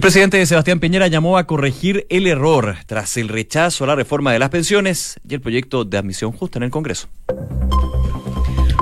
El 0.00 0.02
presidente 0.02 0.46
Sebastián 0.46 0.80
Piñera 0.80 1.08
llamó 1.08 1.36
a 1.36 1.46
corregir 1.46 2.06
el 2.08 2.26
error 2.26 2.74
tras 2.86 3.18
el 3.18 3.28
rechazo 3.28 3.84
a 3.84 3.88
la 3.88 3.94
reforma 3.94 4.32
de 4.32 4.38
las 4.38 4.48
pensiones 4.48 5.20
y 5.28 5.34
el 5.34 5.42
proyecto 5.42 5.84
de 5.84 5.98
admisión 5.98 6.32
justa 6.32 6.58
en 6.58 6.62
el 6.62 6.70
Congreso. 6.70 7.10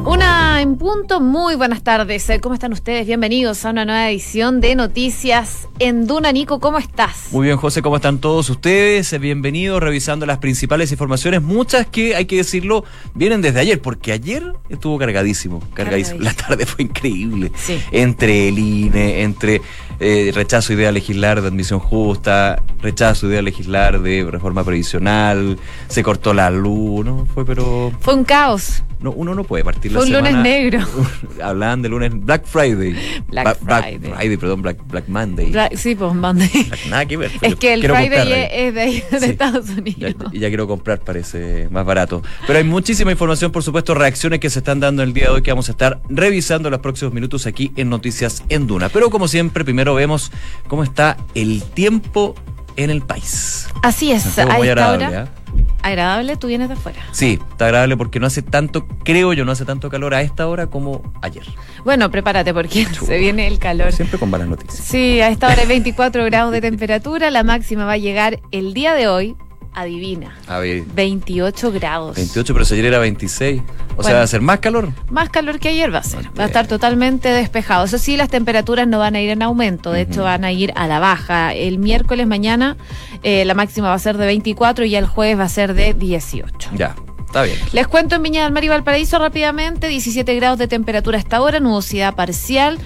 Una 0.09 0.63
en 0.63 0.77
punto, 0.77 1.21
muy 1.21 1.55
buenas 1.55 1.83
tardes. 1.83 2.33
¿Cómo 2.41 2.55
están 2.55 2.73
ustedes? 2.73 3.07
Bienvenidos 3.07 3.67
a 3.67 3.71
una 3.71 3.85
nueva 3.85 4.09
edición 4.09 4.63
de 4.63 4.75
Noticias 4.75 5.69
en 5.81 6.07
Duna. 6.07 6.33
Nico, 6.33 6.61
¿cómo 6.61 6.79
estás? 6.79 7.27
Muy 7.31 7.45
bien, 7.45 7.59
José, 7.59 7.83
¿cómo 7.83 7.97
están 7.97 8.19
todos 8.19 8.49
ustedes? 8.49 9.21
Bienvenidos 9.21 9.83
revisando 9.83 10.25
las 10.25 10.39
principales 10.39 10.93
informaciones, 10.93 11.43
muchas 11.43 11.87
que 11.89 12.17
hay 12.17 12.25
que 12.25 12.37
decirlo 12.37 12.85
vienen 13.13 13.43
desde 13.43 13.61
ayer, 13.61 13.83
porque 13.83 14.13
ayer 14.13 14.55
estuvo 14.71 14.97
cargadísimo, 14.97 15.63
cargadísimo. 15.75 16.21
La 16.23 16.33
tarde 16.33 16.65
fue 16.65 16.87
increíble. 16.87 17.53
Sí. 17.55 17.79
Entre 17.93 18.49
el 18.49 18.59
INE, 18.59 19.21
entre 19.25 19.61
eh, 20.01 20.33
rechazo 20.35 20.73
idea 20.73 20.91
legislar 20.91 21.43
de 21.43 21.49
admisión 21.49 21.81
justa, 21.81 22.63
rechazo 22.81 23.27
idea 23.27 23.43
legislar 23.43 24.01
de 24.01 24.27
reforma 24.31 24.65
previsional, 24.65 25.59
se 25.89 26.03
cortó 26.03 26.33
la 26.33 26.51
luz, 26.51 27.05
¿no? 27.05 27.27
Fue 27.27 27.45
pero... 27.45 27.93
Fue 28.01 28.15
un 28.15 28.25
caos. 28.25 28.83
No, 29.01 29.13
uno 29.13 29.35
no 29.35 29.45
puede 29.45 29.63
partir 29.63 29.93
la 29.93 29.98
Fue 29.99 30.05
un 30.07 30.11
semana. 30.11 30.31
lunes 30.31 30.43
negro. 30.45 30.87
Hablaban 31.43 31.83
de 31.83 31.89
lunes 31.89 32.13
Black 32.15 32.45
Friday. 32.47 32.95
Black 33.29 33.59
Ba- 33.63 33.83
Friday. 33.83 34.37
perdón, 34.37 34.63
Black, 34.63 34.79
Black 34.89 35.09
Monday. 35.09 35.53
Ra- 35.53 35.71
Sí, 35.75 35.95
pues 35.95 36.15
Monday. 36.15 36.49
Black- 36.69 36.87
nada 36.89 37.07
que 37.07 37.17
ver. 37.17 37.31
Es 37.43 37.55
que 37.57 37.73
el 37.75 37.83
Friday 37.83 38.33
es 38.33 38.49
es 38.53 38.75
de, 38.75 38.81
ahí, 38.81 39.03
de 39.11 39.21
Sí. 39.21 39.27
Estados 39.27 39.67
Ya, 39.69 39.75
Unidos. 39.79 40.15
y 40.33 40.39
ya 40.39 40.49
quiero 40.49 40.67
comprar, 40.67 41.01
parece 41.01 41.69
más 41.71 41.85
barato. 41.85 42.23
Pero 42.47 42.59
hay 42.59 42.65
muchísima 42.65 43.11
información, 43.13 43.53
por 43.53 43.63
supuesto, 43.63 43.95
reacciones 43.95 44.41
que 44.41 44.51
se 44.51 44.59
están 44.61 44.81
dando 44.81 45.03
el 45.03 45.13
día 45.13 45.25
de 45.25 45.31
hoy 45.31 45.43
que 45.43 45.51
vamos 45.51 45.69
a 45.69 45.73
estar 45.73 46.01
revisando 46.09 46.69
en 46.69 46.73
los 46.73 46.81
próximos 46.81 47.13
minutos 47.15 47.47
aquí 47.47 47.73
en 47.77 47.89
Noticias 47.91 48.43
en 48.49 48.67
Duna. 48.67 48.89
Pero 48.89 49.11
como 49.11 49.29
siempre, 49.29 49.65
primero 49.65 49.95
vemos 49.95 50.33
cómo 50.69 50.83
está 50.83 51.17
el 51.35 51.63
tiempo 51.63 52.35
en 52.77 52.91
el 52.91 53.03
país. 53.03 53.69
Así 53.83 54.13
es, 54.13 54.25
a 54.39 54.59
esta 54.59 54.93
hora. 54.93 55.29
Agradable, 55.89 56.37
tú 56.37 56.49
vienes 56.49 56.69
de 56.69 56.75
afuera. 56.75 57.01
Sí, 57.13 57.39
está 57.51 57.65
agradable 57.67 57.97
porque 57.97 58.21
no 58.21 58.27
hace 58.27 58.43
tanto, 58.43 58.87
creo 59.05 59.33
yo, 59.33 59.45
no 59.47 59.53
hace 59.53 59.65
tanto 59.65 59.89
calor 59.89 60.15
a 60.15 60.21
esta 60.21 60.47
hora 60.47 60.67
como 60.67 61.03
ayer. 61.23 61.45
Bueno, 61.83 62.11
prepárate 62.11 62.53
porque 62.53 62.85
se 62.85 63.19
viene 63.19 63.47
el 63.47 63.59
calor. 63.59 63.93
Siempre 63.93 64.19
con 64.19 64.29
malas 64.29 64.49
noticias. 64.49 64.85
Sí, 64.85 65.21
a 65.21 65.31
esta 65.31 65.49
hora 65.49 65.63
hay 65.63 65.67
24 65.69 66.25
grados 66.27 66.53
de 66.53 66.61
temperatura. 66.61 67.31
La 67.31 67.43
máxima 67.43 67.87
va 67.87 67.93
a 67.93 67.97
llegar 67.97 68.41
el 68.51 68.75
día 68.75 68.95
de 68.95 69.09
hoy. 69.09 69.37
Adivina. 69.81 70.37
A 70.47 70.59
ver, 70.59 70.83
28 70.95 71.73
grados. 71.73 72.17
28, 72.17 72.53
pero 72.53 72.65
si 72.65 72.75
ayer 72.75 72.87
era 72.87 72.99
26. 72.99 73.63
O 73.97 74.03
sea, 74.03 74.15
va 74.15 74.23
a 74.23 74.27
ser 74.27 74.41
más 74.41 74.61
calor. 74.61 74.93
Más 75.11 75.29
calor 75.29 75.59
que 75.59 75.69
ayer 75.69 75.93
va 75.93 75.99
a 75.99 76.03
ser. 76.05 76.27
Va 76.39 76.45
a 76.45 76.47
estar 76.47 76.67
totalmente 76.67 77.29
despejado. 77.29 77.85
Eso 77.85 77.99
sí, 77.99 78.17
las 78.17 78.29
temperaturas 78.29 78.87
no 78.87 78.99
van 78.99 79.17
a 79.17 79.21
ir 79.21 79.31
en 79.31 79.43
aumento. 79.43 79.91
De 79.91 80.03
hecho, 80.03 80.23
van 80.23 80.45
a 80.45 80.53
ir 80.53 80.73
a 80.77 80.87
la 80.87 81.01
baja. 81.01 81.53
El 81.53 81.79
miércoles 81.79 82.27
mañana 82.27 82.77
eh, 83.23 83.45
la 83.45 83.55
máxima 83.55 83.89
va 83.89 83.95
a 83.95 83.99
ser 83.99 84.17
de 84.17 84.27
24 84.27 84.85
y 84.85 84.95
el 84.95 85.07
jueves 85.07 85.39
va 85.39 85.45
a 85.45 85.49
ser 85.49 85.75
de 85.75 85.95
18. 85.95 86.71
Ya, 86.75 86.95
está 87.27 87.43
bien. 87.43 87.59
Les 87.73 87.87
cuento 87.87 88.17
en 88.17 88.23
Viña 88.23 88.45
del 88.45 88.53
Mar 88.53 88.65
y 88.65 88.69
Valparaíso 88.69 89.19
rápidamente, 89.19 89.89
17 89.89 90.35
grados 90.37 90.59
de 90.59 90.69
temperatura 90.69 91.19
hasta 91.19 91.39
ahora, 91.39 91.61
nubosidad 91.61 92.15
parcial. 92.15 92.79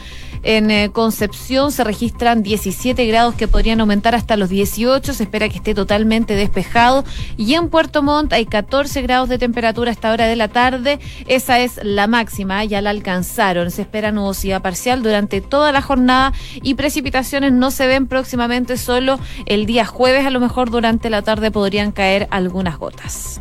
En 0.42 0.70
eh, 0.70 0.90
Concepción 0.92 1.72
se 1.72 1.84
registran 1.84 2.42
17 2.42 3.06
grados 3.06 3.34
que 3.34 3.48
podrían 3.48 3.80
aumentar 3.80 4.14
hasta 4.14 4.36
los 4.36 4.48
18, 4.48 5.14
se 5.14 5.22
espera 5.22 5.48
que 5.48 5.56
esté 5.56 5.74
totalmente 5.74 6.34
despejado. 6.34 7.04
Y 7.36 7.54
en 7.54 7.68
Puerto 7.68 8.02
Montt 8.02 8.32
hay 8.32 8.46
14 8.46 9.02
grados 9.02 9.28
de 9.28 9.38
temperatura 9.38 9.90
a 9.90 9.92
esta 9.92 10.12
hora 10.12 10.26
de 10.26 10.36
la 10.36 10.48
tarde, 10.48 10.98
esa 11.26 11.60
es 11.60 11.80
la 11.82 12.06
máxima, 12.06 12.64
ya 12.64 12.80
la 12.80 12.90
alcanzaron. 12.90 13.70
Se 13.70 13.82
espera 13.82 14.12
nubosidad 14.12 14.62
parcial 14.62 15.02
durante 15.02 15.40
toda 15.40 15.72
la 15.72 15.82
jornada 15.82 16.32
y 16.62 16.74
precipitaciones 16.74 17.52
no 17.52 17.70
se 17.70 17.86
ven 17.86 18.06
próximamente, 18.06 18.76
solo 18.76 19.18
el 19.46 19.66
día 19.66 19.84
jueves 19.84 20.26
a 20.26 20.30
lo 20.30 20.40
mejor 20.40 20.70
durante 20.70 21.10
la 21.10 21.22
tarde 21.22 21.50
podrían 21.50 21.92
caer 21.92 22.28
algunas 22.30 22.78
gotas. 22.78 23.40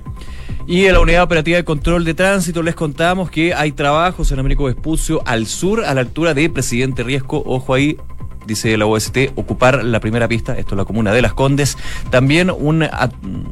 Y 0.68 0.86
en 0.86 0.94
la 0.94 1.00
Unidad 1.00 1.24
Operativa 1.24 1.58
de 1.58 1.66
Control 1.66 2.06
de 2.06 2.14
Tránsito 2.14 2.62
les 2.62 2.76
contamos 2.76 3.32
que 3.32 3.54
hay 3.54 3.72
trabajos 3.72 4.32
en 4.32 4.40
Américo 4.40 4.66
Vespucio 4.66 5.22
al 5.26 5.48
sur, 5.48 5.84
a 5.84 5.94
la 5.94 6.02
altura 6.02 6.34
de 6.34 6.50
Presidente 6.50 7.04
Riesco. 7.04 7.42
Ojo 7.46 7.74
ahí, 7.74 7.98
dice 8.46 8.78
la 8.78 8.86
OST, 8.86 9.18
ocupar 9.36 9.84
la 9.84 10.00
primera 10.00 10.28
pista, 10.28 10.58
esto 10.58 10.76
es 10.76 10.78
la 10.78 10.86
comuna 10.86 11.12
de 11.14 11.22
Las 11.22 11.34
Condes. 11.34 11.78
También 12.10 12.52
un, 12.52 12.84
a- 12.84 13.10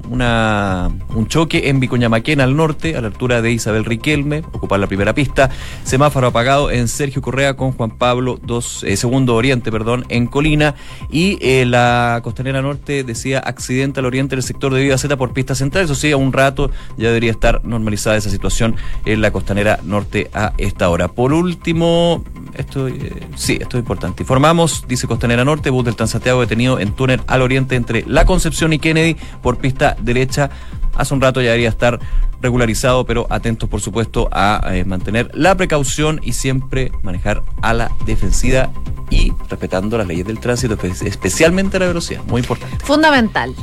una, 0.09 0.89
un 1.15 1.27
choque 1.27 1.69
en 1.69 1.79
Vicuñamaquén 1.79 2.41
al 2.41 2.55
norte, 2.55 2.95
a 2.95 3.01
la 3.01 3.07
altura 3.07 3.41
de 3.41 3.51
Isabel 3.51 3.85
Riquelme, 3.85 4.39
ocupar 4.51 4.79
la 4.79 4.87
primera 4.87 5.13
pista. 5.13 5.49
Semáforo 5.83 6.27
apagado 6.27 6.71
en 6.71 6.87
Sergio 6.87 7.21
Correa 7.21 7.55
con 7.55 7.71
Juan 7.71 7.91
Pablo 7.91 8.39
dos, 8.41 8.83
eh, 8.83 8.97
Segundo 8.97 9.35
Oriente, 9.35 9.71
perdón, 9.71 10.05
en 10.09 10.27
Colina. 10.27 10.75
Y 11.11 11.37
eh, 11.41 11.65
la 11.65 12.19
costanera 12.23 12.61
norte 12.61 13.03
decía 13.03 13.39
accidente 13.39 13.99
al 13.99 14.05
oriente 14.05 14.35
del 14.35 14.43
sector 14.43 14.73
de 14.73 14.81
Viva 14.81 14.97
Z 14.97 15.15
por 15.17 15.33
pista 15.33 15.55
central. 15.55 15.85
Eso 15.85 15.95
sí, 15.95 16.11
a 16.11 16.17
un 16.17 16.33
rato 16.33 16.71
ya 16.97 17.07
debería 17.07 17.31
estar 17.31 17.63
normalizada 17.65 18.17
esa 18.17 18.29
situación 18.29 18.75
en 19.05 19.21
la 19.21 19.31
costanera 19.31 19.79
norte 19.83 20.29
a 20.33 20.53
esta 20.57 20.89
hora. 20.89 21.07
Por 21.07 21.33
último, 21.33 22.23
esto 22.59 22.87
eh, 22.87 23.27
sí, 23.35 23.57
esto 23.59 23.77
es 23.77 23.81
importante. 23.81 24.23
Informamos, 24.23 24.85
dice 24.87 25.07
Costanera 25.07 25.43
Norte, 25.45 25.69
bus 25.69 25.85
del 25.85 25.95
Transantiago 25.95 26.41
detenido 26.41 26.79
en 26.79 26.91
túnel 26.93 27.21
al 27.27 27.41
oriente 27.41 27.75
entre 27.75 28.03
La 28.07 28.25
Concepción 28.25 28.73
y 28.73 28.79
Kennedy 28.79 29.15
por 29.41 29.57
pista 29.57 29.95
derecha. 30.01 30.49
Hace 30.95 31.13
un 31.13 31.21
rato 31.21 31.39
ya 31.41 31.47
debería 31.51 31.69
estar 31.69 31.99
regularizado, 32.41 33.05
pero 33.05 33.25
atentos, 33.29 33.69
por 33.69 33.79
supuesto, 33.81 34.27
a 34.31 34.61
eh, 34.73 34.83
mantener 34.85 35.31
la 35.33 35.55
precaución 35.55 36.19
y 36.23 36.33
siempre 36.33 36.91
manejar 37.03 37.41
a 37.61 37.73
la 37.73 37.91
defensiva 38.05 38.69
y 39.09 39.33
respetando 39.49 39.97
las 39.97 40.07
leyes 40.07 40.25
del 40.27 40.39
tránsito, 40.39 40.77
espe- 40.77 41.07
especialmente 41.07 41.79
la 41.79 41.87
velocidad. 41.87 42.21
Muy 42.27 42.41
importante. 42.41 42.77
Fundamental. 42.83 43.55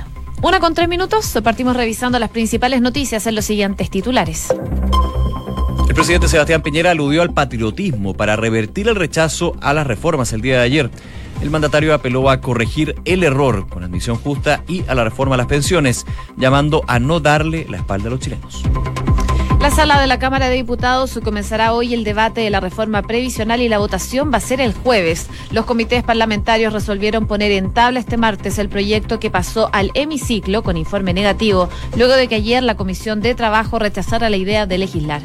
Una 0.42 0.60
con 0.60 0.74
tres 0.74 0.88
minutos, 0.88 1.36
partimos 1.42 1.76
revisando 1.76 2.18
las 2.18 2.30
principales 2.30 2.80
noticias 2.82 3.26
en 3.26 3.34
los 3.34 3.44
siguientes 3.44 3.88
titulares. 3.90 4.48
El 5.88 5.94
presidente 5.94 6.28
Sebastián 6.28 6.62
Piñera 6.62 6.90
aludió 6.90 7.22
al 7.22 7.32
patriotismo 7.32 8.14
para 8.14 8.36
revertir 8.36 8.88
el 8.88 8.96
rechazo 8.96 9.56
a 9.60 9.72
las 9.72 9.86
reformas 9.86 10.32
el 10.32 10.40
día 10.40 10.56
de 10.56 10.62
ayer. 10.62 10.90
El 11.40 11.50
mandatario 11.50 11.94
apeló 11.94 12.28
a 12.28 12.40
corregir 12.40 12.96
el 13.04 13.22
error 13.22 13.68
con 13.68 13.84
admisión 13.84 14.16
justa 14.16 14.64
y 14.66 14.84
a 14.88 14.94
la 14.94 15.04
reforma 15.04 15.34
a 15.34 15.38
las 15.38 15.46
pensiones, 15.46 16.04
llamando 16.36 16.82
a 16.88 16.98
no 16.98 17.20
darle 17.20 17.66
la 17.68 17.76
espalda 17.76 18.08
a 18.08 18.10
los 18.10 18.20
chilenos. 18.20 18.62
La 19.60 19.70
sala 19.70 20.00
de 20.00 20.06
la 20.06 20.18
Cámara 20.18 20.48
de 20.48 20.56
Diputados 20.56 21.18
comenzará 21.24 21.72
hoy 21.72 21.92
el 21.92 22.04
debate 22.04 22.40
de 22.40 22.50
la 22.50 22.60
reforma 22.60 23.02
previsional 23.02 23.60
y 23.60 23.68
la 23.68 23.78
votación 23.78 24.30
va 24.32 24.38
a 24.38 24.40
ser 24.40 24.60
el 24.60 24.72
jueves. 24.72 25.28
Los 25.50 25.64
comités 25.64 26.04
parlamentarios 26.04 26.72
resolvieron 26.72 27.26
poner 27.26 27.52
en 27.52 27.72
tabla 27.72 28.00
este 28.00 28.16
martes 28.16 28.58
el 28.58 28.68
proyecto 28.68 29.18
que 29.18 29.30
pasó 29.30 29.68
al 29.72 29.90
hemiciclo 29.94 30.62
con 30.62 30.76
informe 30.76 31.14
negativo, 31.14 31.68
luego 31.96 32.14
de 32.14 32.28
que 32.28 32.36
ayer 32.36 32.62
la 32.62 32.76
Comisión 32.76 33.20
de 33.20 33.34
Trabajo 33.34 33.78
rechazara 33.78 34.30
la 34.30 34.36
idea 34.36 34.66
de 34.66 34.78
legislar. 34.78 35.22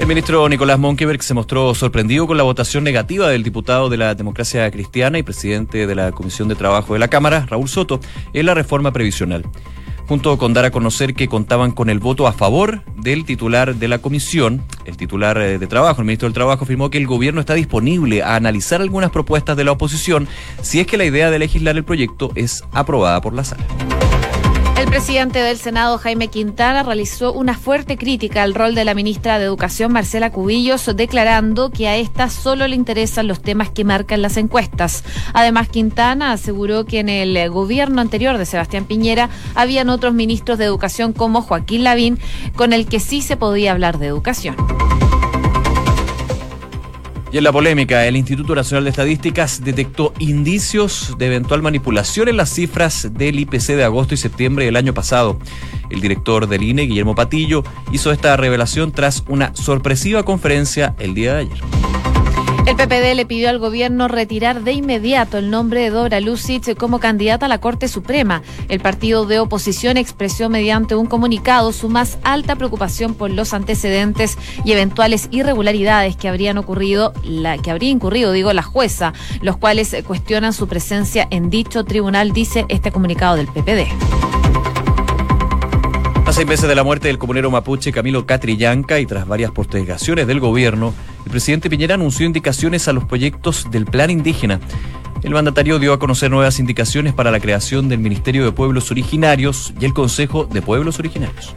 El 0.00 0.06
ministro 0.06 0.48
Nicolás 0.48 0.78
Monkeberg 0.78 1.22
se 1.22 1.34
mostró 1.34 1.74
sorprendido 1.74 2.26
con 2.26 2.38
la 2.38 2.42
votación 2.42 2.82
negativa 2.82 3.28
del 3.28 3.42
diputado 3.42 3.90
de 3.90 3.98
la 3.98 4.14
Democracia 4.14 4.68
Cristiana 4.70 5.18
y 5.18 5.22
presidente 5.22 5.86
de 5.86 5.94
la 5.94 6.10
Comisión 6.10 6.48
de 6.48 6.54
Trabajo 6.54 6.94
de 6.94 6.98
la 6.98 7.08
Cámara, 7.08 7.44
Raúl 7.46 7.68
Soto, 7.68 8.00
en 8.32 8.46
la 8.46 8.54
reforma 8.54 8.92
previsional. 8.92 9.44
Junto 10.08 10.38
con 10.38 10.54
dar 10.54 10.64
a 10.64 10.70
conocer 10.70 11.12
que 11.12 11.28
contaban 11.28 11.72
con 11.72 11.90
el 11.90 11.98
voto 11.98 12.26
a 12.26 12.32
favor 12.32 12.82
del 12.96 13.26
titular 13.26 13.74
de 13.74 13.88
la 13.88 13.98
comisión, 13.98 14.62
el 14.86 14.96
titular 14.96 15.36
eh, 15.36 15.58
de 15.58 15.66
Trabajo, 15.66 16.00
el 16.00 16.06
ministro 16.06 16.28
del 16.28 16.34
Trabajo, 16.34 16.64
afirmó 16.64 16.88
que 16.88 16.96
el 16.96 17.06
gobierno 17.06 17.40
está 17.40 17.52
disponible 17.52 18.22
a 18.22 18.36
analizar 18.36 18.80
algunas 18.80 19.10
propuestas 19.10 19.54
de 19.54 19.64
la 19.64 19.72
oposición 19.72 20.26
si 20.62 20.80
es 20.80 20.86
que 20.86 20.96
la 20.96 21.04
idea 21.04 21.30
de 21.30 21.38
legislar 21.38 21.76
el 21.76 21.84
proyecto 21.84 22.32
es 22.36 22.64
aprobada 22.72 23.20
por 23.20 23.34
la 23.34 23.44
sala. 23.44 23.66
El 24.80 24.88
presidente 24.88 25.40
del 25.40 25.58
Senado, 25.58 25.98
Jaime 25.98 26.28
Quintana, 26.28 26.82
realizó 26.82 27.34
una 27.34 27.52
fuerte 27.52 27.98
crítica 27.98 28.42
al 28.42 28.54
rol 28.54 28.74
de 28.74 28.86
la 28.86 28.94
ministra 28.94 29.38
de 29.38 29.44
Educación, 29.44 29.92
Marcela 29.92 30.32
Cubillos, 30.32 30.90
declarando 30.96 31.70
que 31.70 31.86
a 31.86 31.98
esta 31.98 32.30
solo 32.30 32.66
le 32.66 32.76
interesan 32.76 33.28
los 33.28 33.42
temas 33.42 33.68
que 33.68 33.84
marcan 33.84 34.22
las 34.22 34.38
encuestas. 34.38 35.04
Además, 35.34 35.68
Quintana 35.68 36.32
aseguró 36.32 36.86
que 36.86 37.00
en 37.00 37.10
el 37.10 37.50
gobierno 37.50 38.00
anterior 38.00 38.38
de 38.38 38.46
Sebastián 38.46 38.86
Piñera 38.86 39.28
habían 39.54 39.90
otros 39.90 40.14
ministros 40.14 40.56
de 40.56 40.64
educación 40.64 41.12
como 41.12 41.42
Joaquín 41.42 41.84
Lavín, 41.84 42.18
con 42.56 42.72
el 42.72 42.86
que 42.86 43.00
sí 43.00 43.20
se 43.20 43.36
podía 43.36 43.72
hablar 43.72 43.98
de 43.98 44.06
educación. 44.06 44.56
Y 47.32 47.38
en 47.38 47.44
la 47.44 47.52
polémica, 47.52 48.06
el 48.06 48.16
Instituto 48.16 48.56
Nacional 48.56 48.84
de 48.84 48.90
Estadísticas 48.90 49.62
detectó 49.62 50.12
indicios 50.18 51.14
de 51.16 51.26
eventual 51.26 51.62
manipulación 51.62 52.28
en 52.28 52.36
las 52.36 52.50
cifras 52.50 53.08
del 53.12 53.38
IPC 53.38 53.76
de 53.76 53.84
agosto 53.84 54.14
y 54.14 54.16
septiembre 54.16 54.64
del 54.64 54.74
año 54.74 54.94
pasado. 54.94 55.38
El 55.90 56.00
director 56.00 56.48
del 56.48 56.64
INE, 56.64 56.82
Guillermo 56.82 57.14
Patillo, 57.14 57.62
hizo 57.92 58.10
esta 58.10 58.36
revelación 58.36 58.90
tras 58.90 59.22
una 59.28 59.54
sorpresiva 59.54 60.24
conferencia 60.24 60.96
el 60.98 61.14
día 61.14 61.34
de 61.34 61.40
ayer. 61.42 61.99
El 62.66 62.76
PPD 62.76 63.14
le 63.14 63.26
pidió 63.26 63.48
al 63.48 63.58
gobierno 63.58 64.06
retirar 64.06 64.62
de 64.62 64.72
inmediato 64.72 65.38
el 65.38 65.50
nombre 65.50 65.80
de 65.80 65.90
Dora 65.90 66.20
Lucic 66.20 66.76
como 66.76 67.00
candidata 67.00 67.46
a 67.46 67.48
la 67.48 67.58
Corte 67.58 67.88
Suprema. 67.88 68.42
El 68.68 68.80
partido 68.80 69.26
de 69.26 69.40
oposición 69.40 69.96
expresó 69.96 70.48
mediante 70.48 70.94
un 70.94 71.06
comunicado 71.06 71.72
su 71.72 71.88
más 71.88 72.18
alta 72.22 72.56
preocupación 72.56 73.14
por 73.14 73.30
los 73.30 73.54
antecedentes 73.54 74.38
y 74.64 74.72
eventuales 74.72 75.28
irregularidades 75.30 76.16
que 76.16 76.28
habrían 76.28 76.58
ocurrido, 76.58 77.12
que 77.62 77.70
habría 77.70 77.90
incurrido, 77.90 78.32
digo, 78.32 78.52
la 78.52 78.62
jueza, 78.62 79.14
los 79.40 79.56
cuales 79.56 79.96
cuestionan 80.06 80.52
su 80.52 80.68
presencia 80.68 81.26
en 81.30 81.50
dicho 81.50 81.84
tribunal, 81.84 82.32
dice 82.32 82.66
este 82.68 82.92
comunicado 82.92 83.36
del 83.36 83.48
PPD. 83.48 83.88
A 86.26 86.32
seis 86.32 86.46
meses 86.46 86.68
de 86.68 86.76
la 86.76 86.84
muerte 86.84 87.08
del 87.08 87.18
comunero 87.18 87.50
mapuche 87.50 87.90
Camilo 87.90 88.24
Catrillanca 88.24 89.00
y 89.00 89.06
tras 89.06 89.26
varias 89.26 89.50
postergaciones 89.50 90.28
del 90.28 90.38
gobierno, 90.38 90.94
el 91.24 91.30
presidente 91.30 91.70
Piñera 91.70 91.94
anunció 91.94 92.26
indicaciones 92.26 92.88
a 92.88 92.92
los 92.92 93.04
proyectos 93.04 93.70
del 93.70 93.86
Plan 93.86 94.10
Indígena. 94.10 94.60
El 95.22 95.32
mandatario 95.32 95.78
dio 95.78 95.92
a 95.92 95.98
conocer 95.98 96.30
nuevas 96.30 96.58
indicaciones 96.58 97.12
para 97.12 97.30
la 97.30 97.40
creación 97.40 97.88
del 97.88 97.98
Ministerio 97.98 98.44
de 98.44 98.52
Pueblos 98.52 98.90
Originarios 98.90 99.74
y 99.78 99.84
el 99.84 99.92
Consejo 99.92 100.44
de 100.44 100.62
Pueblos 100.62 100.98
Originarios. 100.98 101.54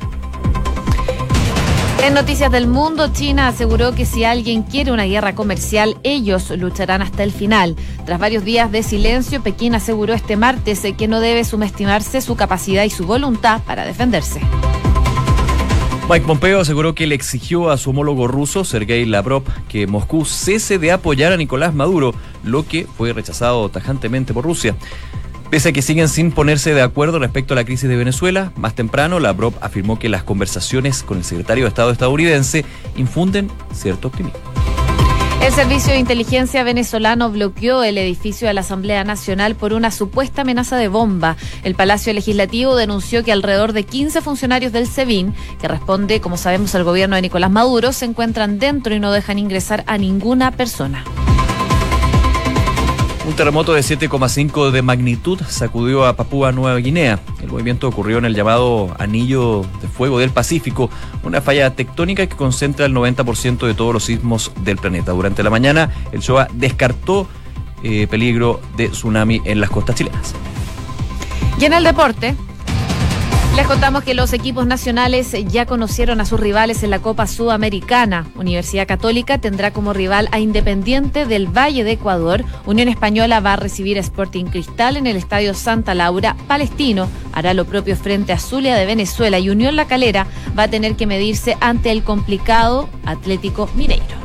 En 2.03 2.13
Noticias 2.15 2.51
del 2.51 2.67
Mundo, 2.67 3.13
China 3.13 3.47
aseguró 3.47 3.95
que 3.95 4.05
si 4.05 4.25
alguien 4.25 4.63
quiere 4.63 4.91
una 4.91 5.05
guerra 5.05 5.35
comercial, 5.35 5.95
ellos 6.03 6.49
lucharán 6.49 7.01
hasta 7.01 7.23
el 7.23 7.31
final. 7.31 7.77
Tras 8.05 8.19
varios 8.19 8.43
días 8.43 8.69
de 8.73 8.83
silencio, 8.83 9.41
Pekín 9.41 9.73
aseguró 9.73 10.13
este 10.13 10.35
martes 10.35 10.81
que 10.97 11.07
no 11.07 11.21
debe 11.21 11.45
subestimarse 11.45 12.19
su 12.19 12.35
capacidad 12.35 12.83
y 12.83 12.89
su 12.89 13.05
voluntad 13.05 13.61
para 13.65 13.85
defenderse. 13.85 14.41
Mike 16.13 16.27
Pompeo 16.27 16.59
aseguró 16.59 16.93
que 16.93 17.07
le 17.07 17.15
exigió 17.15 17.71
a 17.71 17.77
su 17.77 17.89
homólogo 17.89 18.27
ruso, 18.27 18.63
Sergei 18.63 19.03
Lavrov, 19.03 19.41
que 19.67 19.87
Moscú 19.87 20.25
cese 20.25 20.77
de 20.77 20.91
apoyar 20.91 21.33
a 21.33 21.37
Nicolás 21.37 21.73
Maduro, 21.73 22.13
lo 22.43 22.67
que 22.67 22.85
fue 22.85 23.13
rechazado 23.13 23.67
tajantemente 23.69 24.31
por 24.31 24.43
Rusia. 24.43 24.75
Pese 25.49 25.69
a 25.69 25.71
que 25.71 25.81
siguen 25.81 26.07
sin 26.09 26.31
ponerse 26.31 26.75
de 26.75 26.83
acuerdo 26.83 27.17
respecto 27.17 27.55
a 27.55 27.57
la 27.57 27.65
crisis 27.65 27.89
de 27.89 27.95
Venezuela, 27.95 28.51
más 28.57 28.75
temprano 28.75 29.19
Lavrov 29.19 29.55
afirmó 29.59 29.97
que 29.97 30.07
las 30.07 30.21
conversaciones 30.21 31.01
con 31.01 31.17
el 31.17 31.23
secretario 31.23 31.63
de 31.63 31.69
Estado 31.69 31.89
estadounidense 31.89 32.63
infunden 32.95 33.49
cierto 33.73 34.09
optimismo. 34.09 34.52
El 35.43 35.51
Servicio 35.51 35.91
de 35.91 35.99
Inteligencia 35.99 36.63
venezolano 36.63 37.29
bloqueó 37.29 37.83
el 37.83 37.97
edificio 37.97 38.47
de 38.47 38.53
la 38.53 38.61
Asamblea 38.61 39.03
Nacional 39.03 39.55
por 39.55 39.73
una 39.73 39.91
supuesta 39.91 40.43
amenaza 40.43 40.77
de 40.77 40.87
bomba. 40.87 41.35
El 41.63 41.75
Palacio 41.75 42.13
Legislativo 42.13 42.77
denunció 42.77 43.25
que 43.25 43.33
alrededor 43.33 43.73
de 43.73 43.83
15 43.83 44.21
funcionarios 44.21 44.71
del 44.71 44.87
SEBIN, 44.87 45.35
que 45.59 45.67
responde, 45.67 46.21
como 46.21 46.37
sabemos, 46.37 46.73
al 46.75 46.85
gobierno 46.85 47.17
de 47.17 47.23
Nicolás 47.23 47.51
Maduro, 47.51 47.91
se 47.91 48.05
encuentran 48.05 48.57
dentro 48.57 48.95
y 48.95 49.01
no 49.01 49.11
dejan 49.11 49.37
ingresar 49.37 49.83
a 49.85 49.97
ninguna 49.97 50.51
persona. 50.51 51.03
Un 53.27 53.33
terremoto 53.35 53.73
de 53.73 53.81
7,5 53.81 54.71
de 54.71 54.81
magnitud 54.81 55.39
sacudió 55.47 56.05
a 56.05 56.15
Papúa 56.15 56.51
Nueva 56.51 56.77
Guinea. 56.79 57.19
El 57.41 57.49
movimiento 57.49 57.87
ocurrió 57.87 58.17
en 58.17 58.25
el 58.25 58.35
llamado 58.35 58.95
Anillo 58.99 59.65
Fuego 59.93 60.19
del 60.19 60.31
Pacífico, 60.31 60.89
una 61.23 61.41
falla 61.41 61.75
tectónica 61.75 62.27
que 62.27 62.35
concentra 62.35 62.85
el 62.85 62.93
90% 62.93 63.65
de 63.65 63.73
todos 63.73 63.93
los 63.93 64.03
sismos 64.03 64.51
del 64.61 64.77
planeta. 64.77 65.11
Durante 65.11 65.43
la 65.43 65.49
mañana, 65.49 65.91
el 66.11 66.21
SOA 66.21 66.47
descartó 66.53 67.27
eh, 67.83 68.07
peligro 68.07 68.59
de 68.75 68.89
tsunami 68.89 69.41
en 69.45 69.61
las 69.61 69.69
costas 69.69 69.95
chilenas. 69.95 70.33
Y 71.59 71.65
en 71.65 71.73
el 71.73 71.83
deporte, 71.83 72.35
les 73.55 73.67
contamos 73.67 74.03
que 74.03 74.15
los 74.15 74.33
equipos 74.33 74.65
nacionales 74.65 75.35
ya 75.47 75.67
conocieron 75.67 76.19
a 76.19 76.25
sus 76.25 76.39
rivales 76.39 76.81
en 76.81 76.89
la 76.89 76.99
Copa 76.99 77.27
Sudamericana. 77.27 78.25
Universidad 78.35 78.87
Católica 78.87 79.37
tendrá 79.37 79.71
como 79.71 79.93
rival 79.93 80.27
a 80.31 80.39
Independiente 80.39 81.27
del 81.27 81.45
Valle 81.45 81.83
de 81.83 81.91
Ecuador. 81.91 82.43
Unión 82.65 82.87
Española 82.87 83.41
va 83.41 83.53
a 83.53 83.57
recibir 83.57 83.97
a 83.97 84.01
Sporting 84.01 84.45
Cristal 84.45 84.97
en 84.97 85.05
el 85.05 85.17
Estadio 85.17 85.53
Santa 85.53 85.93
Laura. 85.93 86.35
Palestino 86.47 87.07
hará 87.31 87.53
lo 87.53 87.65
propio 87.65 87.95
frente 87.95 88.33
a 88.33 88.39
Zulia 88.39 88.75
de 88.75 88.87
Venezuela 88.87 89.37
y 89.37 89.51
Unión 89.51 89.75
La 89.75 89.85
Calera 89.85 90.25
va 90.57 90.63
a 90.63 90.69
tener 90.69 90.95
que 90.95 91.05
medirse 91.05 91.55
ante 91.59 91.91
el 91.91 92.03
complicado 92.03 92.89
Atlético 93.05 93.69
Mineiro. 93.75 94.22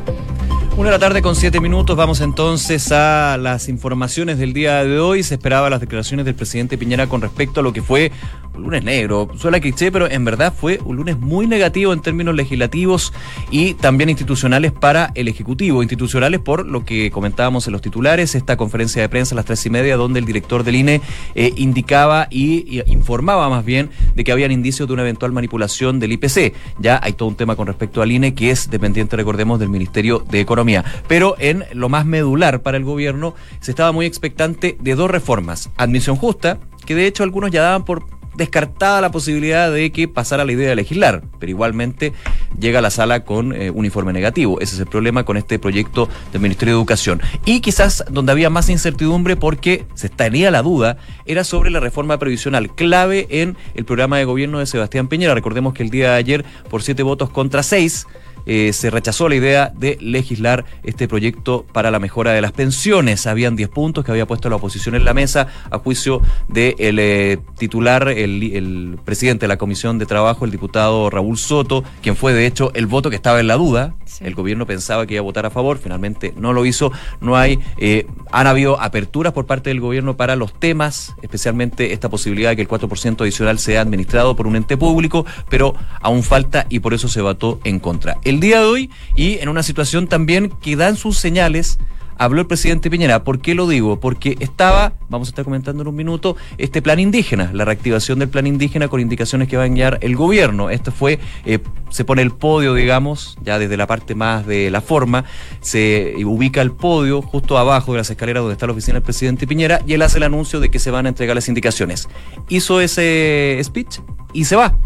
Una 0.78 0.90
de 0.90 0.92
la 0.92 1.00
tarde 1.00 1.22
con 1.22 1.34
siete 1.34 1.58
minutos. 1.58 1.96
Vamos 1.96 2.20
entonces 2.20 2.92
a 2.92 3.36
las 3.36 3.68
informaciones 3.68 4.38
del 4.38 4.52
día 4.52 4.84
de 4.84 5.00
hoy. 5.00 5.24
Se 5.24 5.34
esperaba 5.34 5.68
las 5.68 5.80
declaraciones 5.80 6.24
del 6.24 6.36
presidente 6.36 6.78
Piñera 6.78 7.08
con 7.08 7.20
respecto 7.20 7.58
a 7.58 7.62
lo 7.64 7.72
que 7.72 7.82
fue 7.82 8.12
un 8.54 8.62
lunes 8.62 8.84
negro. 8.84 9.28
Suena 9.36 9.58
cliché, 9.58 9.90
pero 9.90 10.08
en 10.08 10.24
verdad 10.24 10.54
fue 10.56 10.78
un 10.84 10.94
lunes 10.94 11.18
muy 11.18 11.48
negativo 11.48 11.92
en 11.92 12.00
términos 12.00 12.32
legislativos 12.36 13.12
y 13.50 13.74
también 13.74 14.08
institucionales 14.08 14.70
para 14.70 15.10
el 15.16 15.26
Ejecutivo. 15.26 15.82
Institucionales 15.82 16.38
por 16.38 16.64
lo 16.64 16.84
que 16.84 17.10
comentábamos 17.10 17.66
en 17.66 17.72
los 17.72 17.82
titulares, 17.82 18.36
esta 18.36 18.56
conferencia 18.56 19.02
de 19.02 19.08
prensa 19.08 19.34
a 19.34 19.36
las 19.36 19.46
tres 19.46 19.66
y 19.66 19.70
media, 19.70 19.96
donde 19.96 20.20
el 20.20 20.26
director 20.26 20.62
del 20.62 20.76
INE 20.76 21.00
eh, 21.34 21.52
indicaba 21.56 22.28
y, 22.30 22.78
y, 22.78 22.82
informaba 22.86 23.48
más 23.48 23.64
bien 23.64 23.90
de 24.14 24.22
que 24.22 24.30
habían 24.30 24.52
indicios 24.52 24.86
de 24.86 24.94
una 24.94 25.02
eventual 25.02 25.32
manipulación 25.32 25.98
del 25.98 26.12
IPC. 26.12 26.54
Ya 26.78 27.00
hay 27.02 27.14
todo 27.14 27.28
un 27.28 27.34
tema 27.34 27.56
con 27.56 27.66
respecto 27.66 28.00
al 28.00 28.12
INE 28.12 28.32
que 28.34 28.52
es 28.52 28.70
dependiente, 28.70 29.16
recordemos, 29.16 29.58
del 29.58 29.70
Ministerio 29.70 30.24
de 30.30 30.38
Economía. 30.38 30.67
Pero 31.06 31.36
en 31.38 31.64
lo 31.72 31.88
más 31.88 32.06
medular 32.06 32.62
para 32.62 32.76
el 32.76 32.84
gobierno 32.84 33.34
se 33.60 33.70
estaba 33.70 33.92
muy 33.92 34.06
expectante 34.06 34.76
de 34.80 34.94
dos 34.94 35.10
reformas. 35.10 35.70
Admisión 35.76 36.16
justa, 36.16 36.58
que 36.86 36.94
de 36.94 37.06
hecho 37.06 37.22
algunos 37.22 37.50
ya 37.50 37.62
daban 37.62 37.84
por 37.84 38.04
descartada 38.38 39.00
la 39.00 39.10
posibilidad 39.10 39.70
de 39.70 39.90
que 39.90 40.06
pasara 40.06 40.44
la 40.44 40.52
idea 40.52 40.68
de 40.68 40.76
legislar, 40.76 41.22
pero 41.40 41.50
igualmente 41.50 42.12
llega 42.58 42.78
a 42.78 42.82
la 42.82 42.90
sala 42.90 43.24
con 43.24 43.52
eh, 43.52 43.70
un 43.70 43.84
informe 43.84 44.12
negativo. 44.12 44.60
Ese 44.60 44.76
es 44.76 44.80
el 44.80 44.86
problema 44.86 45.24
con 45.24 45.36
este 45.36 45.58
proyecto 45.58 46.08
del 46.32 46.40
Ministerio 46.40 46.74
de 46.74 46.78
Educación. 46.78 47.20
Y 47.44 47.60
quizás 47.60 48.04
donde 48.08 48.30
había 48.30 48.48
más 48.48 48.70
incertidumbre 48.70 49.34
porque 49.34 49.86
se 49.94 50.08
tenía 50.08 50.52
la 50.52 50.62
duda 50.62 50.98
era 51.26 51.42
sobre 51.42 51.70
la 51.70 51.80
reforma 51.80 52.16
previsional, 52.18 52.72
clave 52.74 53.26
en 53.28 53.56
el 53.74 53.84
programa 53.84 54.18
de 54.18 54.24
gobierno 54.24 54.60
de 54.60 54.66
Sebastián 54.66 55.08
Piñera. 55.08 55.34
Recordemos 55.34 55.74
que 55.74 55.82
el 55.82 55.90
día 55.90 56.12
de 56.12 56.16
ayer, 56.16 56.44
por 56.70 56.84
siete 56.84 57.02
votos 57.02 57.30
contra 57.30 57.64
seis, 57.64 58.06
eh, 58.50 58.72
se 58.72 58.88
rechazó 58.88 59.28
la 59.28 59.34
idea 59.34 59.72
de 59.76 59.98
legislar 60.00 60.64
este 60.82 61.06
proyecto 61.06 61.66
para 61.70 61.90
la 61.90 61.98
mejora 61.98 62.32
de 62.32 62.40
las 62.40 62.52
pensiones. 62.52 63.26
Habían 63.26 63.56
10 63.56 63.68
puntos 63.68 64.06
que 64.06 64.10
había 64.10 64.26
puesto 64.26 64.48
la 64.48 64.56
oposición 64.56 64.94
en 64.94 65.04
la 65.04 65.12
mesa 65.12 65.48
a 65.70 65.78
juicio 65.78 66.22
del 66.48 66.74
de 66.74 67.32
eh, 67.32 67.38
titular, 67.58 68.08
el, 68.08 68.42
el, 68.42 68.98
presidente 69.04 69.44
de 69.44 69.48
la 69.48 69.58
Comisión 69.58 69.98
de 69.98 70.06
Trabajo, 70.06 70.46
el 70.46 70.50
diputado 70.50 71.10
Raúl 71.10 71.36
Soto, 71.36 71.84
quien 72.00 72.16
fue 72.16 72.32
de 72.32 72.46
hecho 72.46 72.72
el 72.72 72.86
voto 72.86 73.10
que 73.10 73.16
estaba 73.16 73.38
en 73.38 73.48
la 73.48 73.56
duda. 73.56 73.94
El 74.20 74.34
gobierno 74.34 74.66
pensaba 74.66 75.06
que 75.06 75.14
iba 75.14 75.20
a 75.20 75.24
votar 75.24 75.46
a 75.46 75.50
favor, 75.50 75.78
finalmente 75.78 76.32
no 76.36 76.52
lo 76.52 76.64
hizo. 76.66 76.92
No 77.20 77.36
hay, 77.36 77.58
eh, 77.78 78.06
han 78.32 78.46
habido 78.46 78.80
aperturas 78.80 79.32
por 79.32 79.46
parte 79.46 79.70
del 79.70 79.80
gobierno 79.80 80.16
para 80.16 80.36
los 80.36 80.58
temas, 80.58 81.14
especialmente 81.22 81.92
esta 81.92 82.08
posibilidad 82.08 82.50
de 82.50 82.56
que 82.56 82.62
el 82.62 82.68
4% 82.68 83.20
adicional 83.20 83.58
sea 83.58 83.80
administrado 83.80 84.36
por 84.36 84.46
un 84.46 84.56
ente 84.56 84.76
público, 84.76 85.26
pero 85.48 85.74
aún 86.00 86.22
falta 86.22 86.66
y 86.68 86.80
por 86.80 86.94
eso 86.94 87.08
se 87.08 87.20
votó 87.20 87.60
en 87.64 87.78
contra. 87.78 88.18
El 88.24 88.40
día 88.40 88.60
de 88.60 88.66
hoy 88.66 88.90
y 89.14 89.38
en 89.38 89.48
una 89.48 89.62
situación 89.62 90.08
también 90.08 90.50
que 90.60 90.76
dan 90.76 90.96
sus 90.96 91.18
señales 91.18 91.78
habló 92.18 92.40
el 92.40 92.46
presidente 92.46 92.90
Piñera. 92.90 93.24
¿Por 93.24 93.40
qué 93.40 93.54
lo 93.54 93.66
digo? 93.66 94.00
Porque 94.00 94.36
estaba, 94.40 94.92
vamos 95.08 95.28
a 95.28 95.30
estar 95.30 95.44
comentando 95.44 95.82
en 95.82 95.88
un 95.88 95.96
minuto, 95.96 96.36
este 96.58 96.82
plan 96.82 96.98
indígena, 96.98 97.50
la 97.52 97.64
reactivación 97.64 98.18
del 98.18 98.28
plan 98.28 98.46
indígena 98.46 98.88
con 98.88 99.00
indicaciones 99.00 99.48
que 99.48 99.56
va 99.56 99.62
a 99.62 99.66
enviar 99.66 99.98
el 100.02 100.16
gobierno. 100.16 100.70
Esto 100.70 100.92
fue, 100.92 101.18
eh, 101.46 101.60
se 101.90 102.04
pone 102.04 102.22
el 102.22 102.32
podio, 102.32 102.74
digamos, 102.74 103.38
ya 103.42 103.58
desde 103.58 103.76
la 103.76 103.86
parte 103.86 104.14
más 104.14 104.46
de 104.46 104.70
la 104.70 104.80
forma, 104.80 105.24
se 105.60 106.14
ubica 106.24 106.60
el 106.60 106.72
podio 106.72 107.22
justo 107.22 107.56
abajo 107.56 107.92
de 107.92 107.98
las 107.98 108.10
escaleras 108.10 108.42
donde 108.42 108.54
está 108.54 108.66
la 108.66 108.72
oficina 108.72 108.94
del 108.94 109.02
presidente 109.02 109.46
Piñera 109.46 109.80
y 109.86 109.94
él 109.94 110.02
hace 110.02 110.18
el 110.18 110.24
anuncio 110.24 110.60
de 110.60 110.70
que 110.70 110.78
se 110.78 110.90
van 110.90 111.06
a 111.06 111.08
entregar 111.08 111.34
las 111.34 111.48
indicaciones. 111.48 112.08
Hizo 112.48 112.80
ese 112.80 113.60
speech 113.62 114.00
y 114.32 114.44
se 114.44 114.56
va. 114.56 114.76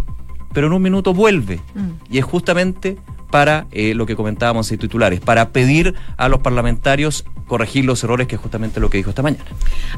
Pero 0.52 0.66
en 0.66 0.74
un 0.74 0.82
minuto 0.82 1.14
vuelve. 1.14 1.60
Mm. 1.74 1.90
Y 2.10 2.18
es 2.18 2.24
justamente 2.24 2.98
para 3.32 3.66
eh, 3.72 3.94
lo 3.94 4.04
que 4.04 4.14
comentábamos 4.14 4.70
en 4.70 4.78
titulares, 4.78 5.18
para 5.18 5.48
pedir 5.48 5.94
a 6.18 6.28
los 6.28 6.40
parlamentarios 6.40 7.24
corregir 7.52 7.84
los 7.84 8.02
errores, 8.02 8.26
que 8.28 8.36
es 8.36 8.40
justamente 8.40 8.80
lo 8.80 8.88
que 8.88 8.96
dijo 8.96 9.10
esta 9.10 9.20
mañana. 9.20 9.44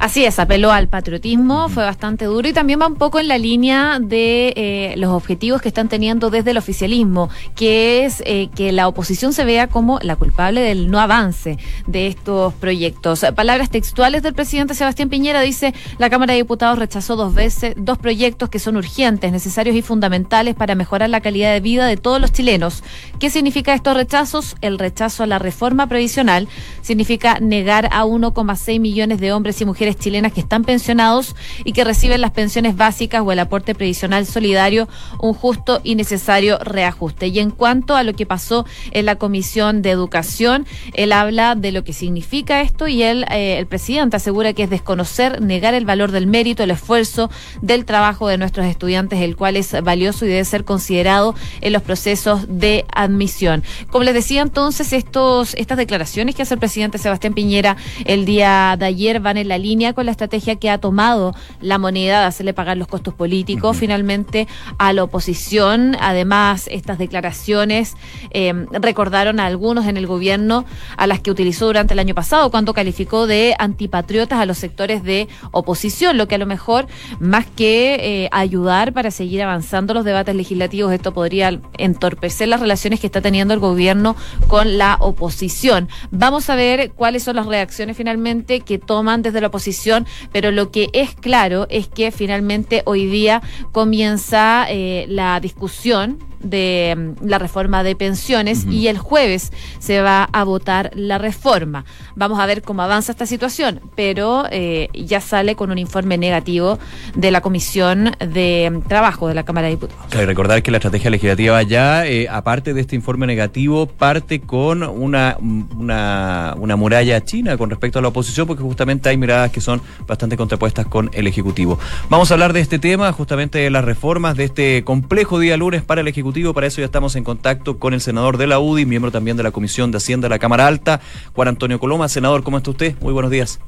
Así 0.01 0.25
es, 0.25 0.41
apeló 0.41 0.73
al 0.73 0.89
patriotismo, 0.89 1.69
fue 1.69 1.85
bastante 1.85 2.25
duro 2.25 2.49
y 2.49 2.53
también 2.53 2.81
va 2.81 2.89
un 2.89 2.97
poco 2.97 3.21
en 3.21 3.29
la 3.29 3.39
línea 3.39 4.01
de 4.01 4.53
eh, 4.57 4.95
los 4.97 5.11
objetivos 5.13 5.63
que 5.63 5.69
están 5.69 5.89
teniendo 5.89 6.31
desde 6.31 6.51
el 6.51 6.59
oficialismo, 6.59 7.31
que 7.55 8.05
es 8.05 8.25
eh, 8.27 8.49
que 8.57 8.73
la 8.73 8.89
oposición 8.89 9.33
se 9.33 9.45
vea 9.45 9.69
como 9.69 10.01
la 10.03 10.17
culpable 10.17 10.63
del 10.63 10.91
no 10.91 10.99
avance 10.99 11.57
de 11.87 12.09
estos 12.09 12.53
proyectos. 12.55 13.25
Palabras 13.37 13.71
textuales 13.71 14.25
del 14.25 14.35
presidente 14.35 14.75
Sebastián 14.75 15.09
Piñera 15.09 15.41
dice, 15.41 15.75
la 15.99 16.11
Cámara 16.11 16.33
de 16.33 16.39
Diputados 16.39 16.81
rechazó 16.81 17.15
dos 17.15 17.35
veces 17.35 17.75
dos 17.77 17.99
proyectos 17.99 18.49
que 18.49 18.59
son 18.59 18.77
urgentes, 18.77 19.31
necesarios 19.31 19.77
y 19.77 19.83
fundamentales 19.83 20.57
para 20.57 20.75
mejorar 20.75 21.09
la 21.09 21.21
calidad 21.21 21.53
de 21.53 21.61
vida 21.61 21.87
de 21.87 21.99
todos 21.99 22.21
los 22.21 22.33
chilenos. 22.33 22.83
¿Qué 23.21 23.31
significa 23.31 23.75
estos 23.75 23.97
rechazos? 23.97 24.57
El 24.61 24.77
rechazo 24.77 25.23
a 25.23 25.29
la 25.29 25.39
reforma 25.39 25.87
previsional 25.87 26.49
significa 26.83 27.39
negar 27.49 27.89
a 27.93 28.05
1,6 28.05 28.81
millones 28.81 29.21
de 29.21 29.33
hombres 29.33 29.61
y 29.61 29.65
mujeres 29.65 29.97
chilenas 29.97 30.33
que 30.33 30.41
están 30.41 30.65
pensionados 30.65 31.37
y 31.65 31.73
que 31.73 31.85
reciben 31.85 32.21
las 32.21 32.33
pensiones 32.33 32.77
básicas 32.77 33.23
o 33.25 33.33
el 33.33 33.39
aporte 33.39 33.75
previsional 33.75 34.27
solidario 34.27 34.89
un 35.21 35.35
justo 35.35 35.81
y 35.85 35.95
necesario 35.95 36.59
reajuste. 36.59 37.29
Y 37.29 37.39
en 37.39 37.51
cuanto 37.51 37.97
a 37.97 38.03
lo 38.03 38.15
que 38.15 38.27
pasó 38.27 38.67
en 38.91 39.07
la 39.07 39.17
Comisión 39.17 39.83
de 39.83 39.91
Educación, 39.91 40.67
él 40.95 41.13
habla 41.13 41.55
de 41.55 41.73
lo 41.73 41.85
que 41.85 41.93
significa 41.93 42.61
esto 42.61 42.89
y 42.89 43.03
él, 43.03 43.25
eh, 43.31 43.59
el 43.59 43.67
presidente 43.67 44.17
asegura 44.17 44.53
que 44.53 44.65
es 44.65 44.71
desconocer, 44.71 45.41
negar 45.41 45.75
el 45.75 45.85
valor 45.85 46.11
del 46.11 46.27
mérito, 46.27 46.63
el 46.63 46.71
esfuerzo, 46.71 47.31
del 47.61 47.85
trabajo 47.85 48.29
de 48.29 48.39
nuestros 48.39 48.67
estudiantes, 48.67 49.21
el 49.21 49.37
cual 49.37 49.57
es 49.57 49.75
valioso 49.83 50.25
y 50.25 50.29
debe 50.29 50.45
ser 50.45 50.65
considerado 50.65 51.35
en 51.61 51.73
los 51.73 51.83
procesos 51.83 52.47
de 52.49 52.85
admisión. 52.93 53.63
Como 53.91 54.05
les 54.05 54.15
decía 54.15 54.43
entonces, 54.43 54.93
estos, 54.93 55.55
estas 55.55 55.79
declaraciones 55.79 56.35
que 56.35 56.43
hace 56.43 56.55
el 56.55 56.61
presidente 56.61 56.99
Sebastián 56.99 57.34
Piñera 57.35 57.77
el 58.05 58.25
día 58.25 58.77
de 58.79 58.87
ayer 58.87 59.21
van 59.21 59.37
en 59.37 59.49
la 59.49 59.59
línea 59.59 59.93
con 59.93 60.07
la 60.07 60.13
estrategia 60.13 60.57
que 60.57 60.71
ha 60.71 60.79
tomado 60.79 61.35
la 61.61 61.79
moneda 61.79 62.21
de 62.21 62.27
hacerle 62.27 62.55
pagar 62.55 62.77
los 62.77 62.89
costos 62.89 63.15
políticos 63.15 63.77
finalmente 63.77 64.47
a 64.79 64.93
la 64.93 65.05
oposición. 65.05 65.97
Además, 66.01 66.69
estas 66.71 66.99
declaraciones 66.99 67.95
eh, 68.31 68.53
recordaron 68.73 69.41
a 69.41 69.47
algunos 69.47 69.87
en 69.87 69.97
el 69.97 70.07
gobierno 70.07 70.65
a 70.97 71.07
las 71.07 71.21
que 71.21 71.31
utilizó 71.31 71.67
durante 71.67 71.95
el 71.95 72.01
año 72.01 72.15
pasado 72.15 72.51
cuando 72.51 72.75
calificó 72.75 73.27
de 73.27 73.55
antipatriotas 73.59 74.39
a 74.39 74.47
los 74.47 74.59
sectores 74.59 75.03
de 75.03 75.29
oposición, 75.51 76.17
lo 76.17 76.29
que 76.29 76.37
a 76.37 76.39
lo 76.39 76.47
mejor 76.47 76.87
más 77.21 77.47
que 77.47 77.95
eh, 78.25 78.29
ayudar 78.33 78.93
para 78.93 79.11
seguir 79.11 79.43
avanzando 79.43 79.95
los 79.95 80.05
debates 80.05 80.35
legislativos, 80.35 80.93
esto 80.93 81.13
podría 81.13 81.61
entorpecer 81.79 82.49
las 82.49 82.61
relaciones 82.61 83.01
que 83.01 83.07
está 83.07 83.21
teniendo 83.21 83.55
el 83.55 83.61
gobierno 83.61 84.17
con 84.49 84.79
la 84.79 84.97
oposición. 85.01 85.89
Vamos 86.11 86.51
a 86.51 86.55
ver 86.55 86.93
son 87.23 87.37
las 87.37 87.47
reacciones 87.47 87.97
finalmente 87.97 88.61
que 88.61 88.79
toman 88.79 89.23
desde 89.23 89.41
la 89.41 89.49
oposición, 89.49 90.07
pero 90.33 90.51
lo 90.51 90.71
que 90.71 90.89
es 90.93 91.15
claro 91.15 91.67
es 91.71 91.89
que 91.89 92.11
finalmente 92.11 92.83
hoy 92.87 93.07
día 93.07 93.43
comienza 93.73 94.67
eh, 94.69 95.07
la 95.09 95.41
discusión 95.41 96.19
de 96.45 96.95
mm, 96.97 97.27
la 97.27 97.39
reforma 97.39 97.83
de 97.83 97.97
pensiones 97.97 98.65
y 98.71 98.89
el 98.89 98.99
jueves 98.99 99.53
se 99.79 100.01
va 100.01 100.29
a 100.33 100.45
votar 100.45 100.91
la 100.95 101.19
reforma. 101.19 101.85
Vamos 102.15 102.39
a 102.39 102.47
ver 102.47 102.63
cómo 102.63 102.83
avanza 102.83 103.13
esta 103.13 103.27
situación, 103.27 103.81
pero 103.97 104.45
eh, 104.51 104.89
ya 104.95 105.21
sale 105.21 105.57
con 105.57 105.71
un 105.71 105.79
informe 105.79 106.19
negativo 106.19 106.79
de 107.15 107.31
la 107.31 107.41
Comisión 107.41 108.13
de 108.19 108.71
mm, 108.73 108.89
Trabajo 108.89 109.29
de 109.29 109.35
la 109.35 109.45
Cámara 109.45 109.67
de 109.67 109.73
Diputados. 109.73 110.05
Claro, 110.11 110.27
recordar 110.27 110.63
que 110.63 110.71
la 110.71 110.79
estrategia 110.79 111.11
legislativa 111.11 111.63
ya, 111.63 112.07
eh, 112.07 112.29
aparte 112.29 112.75
de 112.75 112.81
este 112.81 112.95
informe 112.97 113.27
negativo, 113.27 113.87
parte 113.87 114.41
con 114.41 114.83
una, 114.83 115.37
una, 115.41 116.55
una 116.59 116.77
muralla 116.77 117.25
china 117.25 117.57
con 117.57 117.71
respecto 117.71 117.99
a 117.99 118.03
la 118.03 118.09
oposición, 118.09 118.47
porque 118.47 118.63
justamente 118.63 119.09
hay 119.09 119.17
miradas 119.17 119.51
que 119.51 119.61
son 119.61 119.81
bastante 120.07 120.37
contrapuestas 120.37 120.87
con 120.87 121.11
el 121.13 121.27
Ejecutivo. 121.27 121.79
Vamos 122.11 122.31
a 122.31 122.35
hablar 122.35 122.53
de 122.53 122.61
este 122.61 122.79
tema, 122.79 123.13
justamente 123.13 123.59
de 123.59 123.71
las 123.71 123.85
reformas, 123.85 124.37
de 124.37 124.45
este 124.45 124.85
complejo 124.85 125.39
día 125.39 125.57
lunes 125.57 125.83
para 125.83 126.01
el 126.01 126.09
Ejecutivo 126.09 126.34
para 126.53 126.67
eso 126.67 126.81
ya 126.81 126.87
estamos 126.87 127.15
en 127.15 127.23
contacto 127.23 127.79
con 127.79 127.95
el 127.95 128.01
senador 128.01 128.39
de 128.39 128.49
la 128.49 128.59
UDI, 128.59 128.87
miembro 128.87 129.13
también 129.13 129.37
de 129.37 129.45
la 129.45 129.53
Comisión 129.53 129.93
de 129.93 129.99
Hacienda 129.99 130.27
de 130.27 130.31
la 130.31 130.41
Cámara 130.41 130.67
Alta, 130.67 131.01
Juan 131.33 131.49
Antonio 131.49 131.79
Coloma. 131.79 132.09
Senador, 132.09 132.43
¿cómo 132.43 132.57
está 132.57 132.71
usted? 132.71 132.97
Muy 133.01 133.13
buenos 133.13 133.31
días. 133.31 133.61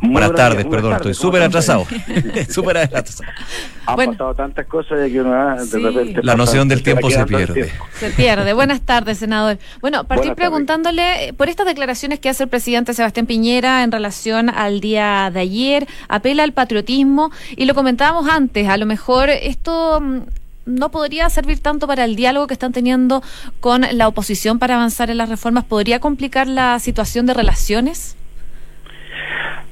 buenas 0.00 0.32
tardes, 0.32 0.64
perdón, 0.64 0.94
estoy 0.94 1.12
súper 1.12 1.42
atrasado. 1.42 1.86
súper 2.48 2.78
atrasado. 2.78 3.30
Han 3.86 3.96
pasado 3.96 4.34
tantas 4.34 4.66
cosas 4.66 5.10
que 5.10 5.20
uno 5.20 5.56
de 5.56 5.78
repente. 5.78 6.22
La 6.22 6.36
noción 6.36 6.68
del 6.68 6.82
tiempo 6.82 7.10
se 7.10 7.24
pierde. 7.26 7.70
Se 7.92 8.10
pierde. 8.10 8.54
Buenas 8.54 8.80
tardes, 8.80 9.18
senador. 9.18 9.58
Bueno, 9.82 10.04
partir 10.04 10.34
preguntándole 10.34 11.34
por 11.36 11.50
estas 11.50 11.66
declaraciones 11.66 12.18
que 12.18 12.30
hace 12.30 12.44
el 12.44 12.48
presidente 12.48 12.94
Sebastián 12.94 13.26
Piñera 13.26 13.84
en 13.84 13.92
relación 13.92 14.48
al 14.48 14.80
día 14.80 15.30
de 15.32 15.40
ayer, 15.40 15.86
apela 16.08 16.44
al 16.44 16.52
patriotismo 16.52 17.30
y 17.56 17.66
lo 17.66 17.74
comentábamos 17.74 18.26
antes, 18.26 18.68
a 18.68 18.78
lo 18.78 18.86
mejor 18.86 19.28
esto 19.28 20.00
mm, 20.00 20.20
no 20.66 20.90
podría 20.90 21.30
servir 21.30 21.60
tanto 21.60 21.86
para 21.86 22.04
el 22.04 22.16
diálogo 22.16 22.46
que 22.46 22.54
están 22.54 22.72
teniendo 22.72 23.22
con 23.60 23.82
la 23.92 24.08
oposición 24.08 24.58
para 24.58 24.74
avanzar 24.74 25.10
en 25.10 25.16
las 25.16 25.28
reformas? 25.28 25.64
¿Podría 25.64 26.00
complicar 26.00 26.46
la 26.46 26.78
situación 26.78 27.26
de 27.26 27.34
relaciones? 27.34 28.16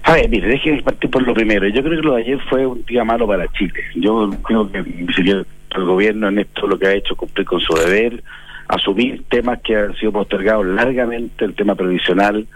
A 0.05 0.13
ver, 0.15 0.29
mire, 0.29 0.49
déjeme 0.49 0.83
partir 0.83 1.11
por 1.11 1.23
lo 1.23 1.35
primero. 1.35 1.67
Yo 1.69 1.83
creo 1.83 2.01
que 2.01 2.07
lo 2.07 2.15
de 2.15 2.23
ayer 2.23 2.39
fue 2.49 2.67
un 2.67 2.85
día 2.85 3.05
malo 3.05 3.27
para 3.27 3.49
Chile. 3.53 3.83
Yo 3.95 4.31
creo 4.43 4.71
que 4.71 4.79
el 4.79 5.85
gobierno 5.85 6.29
en 6.29 6.39
esto 6.39 6.67
lo 6.67 6.79
que 6.79 6.87
ha 6.87 6.93
hecho 6.93 7.17
cumplir 7.17 7.47
con 7.47 7.61
su 7.61 7.75
deber, 7.75 8.23
asumir 8.69 9.25
temas 9.29 9.61
que 9.63 9.77
han 9.77 9.97
sido 9.97 10.13
postergados 10.13 10.67
largamente, 10.67 11.45
el 11.45 11.55
tema 11.55 11.75
previsional, 11.75 12.47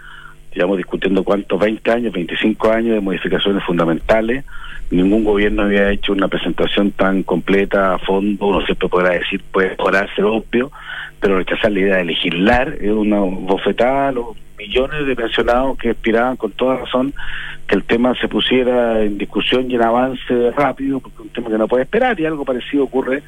llevamos 0.53 0.77
discutiendo 0.77 1.23
cuántos, 1.23 1.59
20 1.59 1.91
años, 1.91 2.13
25 2.13 2.71
años 2.71 2.93
de 2.93 3.01
modificaciones 3.01 3.63
fundamentales. 3.63 4.45
Ningún 4.91 5.23
gobierno 5.23 5.63
había 5.63 5.91
hecho 5.91 6.13
una 6.13 6.27
presentación 6.27 6.91
tan 6.91 7.23
completa 7.23 7.93
a 7.93 7.99
fondo, 7.99 8.47
uno 8.47 8.65
siempre 8.65 8.89
podrá 8.89 9.11
decir, 9.11 9.41
puede 9.51 9.75
ser 10.15 10.25
obvio, 10.25 10.71
pero 11.19 11.37
rechazar 11.37 11.71
la 11.71 11.79
idea 11.79 11.97
de 11.97 12.05
legislar 12.05 12.75
es 12.79 12.91
una 12.91 13.19
bofetada 13.19 14.09
a 14.09 14.11
los 14.11 14.35
millones 14.57 15.05
de 15.05 15.15
pensionados 15.15 15.77
que 15.77 15.91
aspiraban 15.91 16.37
con 16.37 16.51
toda 16.51 16.77
razón 16.77 17.13
que 17.67 17.75
el 17.75 17.83
tema 17.83 18.15
se 18.15 18.27
pusiera 18.27 19.01
en 19.03 19.17
discusión 19.17 19.69
y 19.69 19.75
en 19.75 19.83
avance 19.83 20.51
rápido, 20.51 20.99
porque 20.99 21.17
es 21.17 21.21
un 21.21 21.29
tema 21.29 21.49
que 21.49 21.57
no 21.57 21.67
puede 21.67 21.83
esperar 21.83 22.19
y 22.19 22.25
algo 22.25 22.43
parecido 22.43 22.83
ocurre 22.83 23.21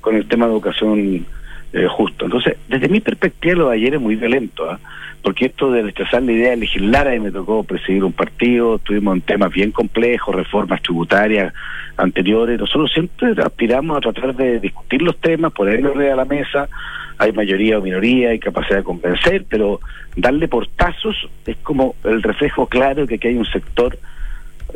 con 0.00 0.16
el 0.16 0.26
tema 0.26 0.46
de 0.46 0.52
educación 0.52 1.26
eh, 1.72 1.86
justo. 1.88 2.26
Entonces, 2.26 2.56
desde 2.68 2.88
mi 2.88 3.00
perspectiva, 3.00 3.54
lo 3.54 3.68
de 3.70 3.76
ayer 3.76 3.94
es 3.94 4.00
muy 4.00 4.16
violento, 4.16 4.70
¿ah? 4.70 4.78
Porque 5.24 5.46
esto 5.46 5.72
de 5.72 5.82
rechazar 5.82 6.22
la 6.22 6.32
idea 6.32 6.50
de 6.50 6.58
legislar, 6.58 7.08
ahí 7.08 7.18
me 7.18 7.30
tocó 7.30 7.64
presidir 7.64 8.04
un 8.04 8.12
partido, 8.12 8.78
tuvimos 8.78 9.22
temas 9.22 9.50
bien 9.50 9.72
complejos, 9.72 10.34
reformas 10.34 10.82
tributarias 10.82 11.54
anteriores, 11.96 12.60
nosotros 12.60 12.92
siempre 12.92 13.32
aspiramos 13.42 13.96
a 13.96 14.00
tratar 14.02 14.36
de 14.36 14.60
discutir 14.60 15.00
los 15.00 15.16
temas, 15.16 15.50
ponerlos 15.52 15.96
a 15.96 16.14
la 16.14 16.26
mesa, 16.26 16.68
hay 17.16 17.32
mayoría 17.32 17.78
o 17.78 17.80
minoría, 17.80 18.30
hay 18.30 18.38
capacidad 18.38 18.76
de 18.76 18.84
convencer, 18.84 19.46
pero 19.48 19.80
darle 20.14 20.46
portazos 20.46 21.16
es 21.46 21.56
como 21.62 21.94
el 22.04 22.22
reflejo 22.22 22.66
claro 22.66 23.02
de 23.02 23.08
que 23.08 23.14
aquí 23.14 23.28
hay 23.28 23.36
un 23.36 23.46
sector 23.46 23.98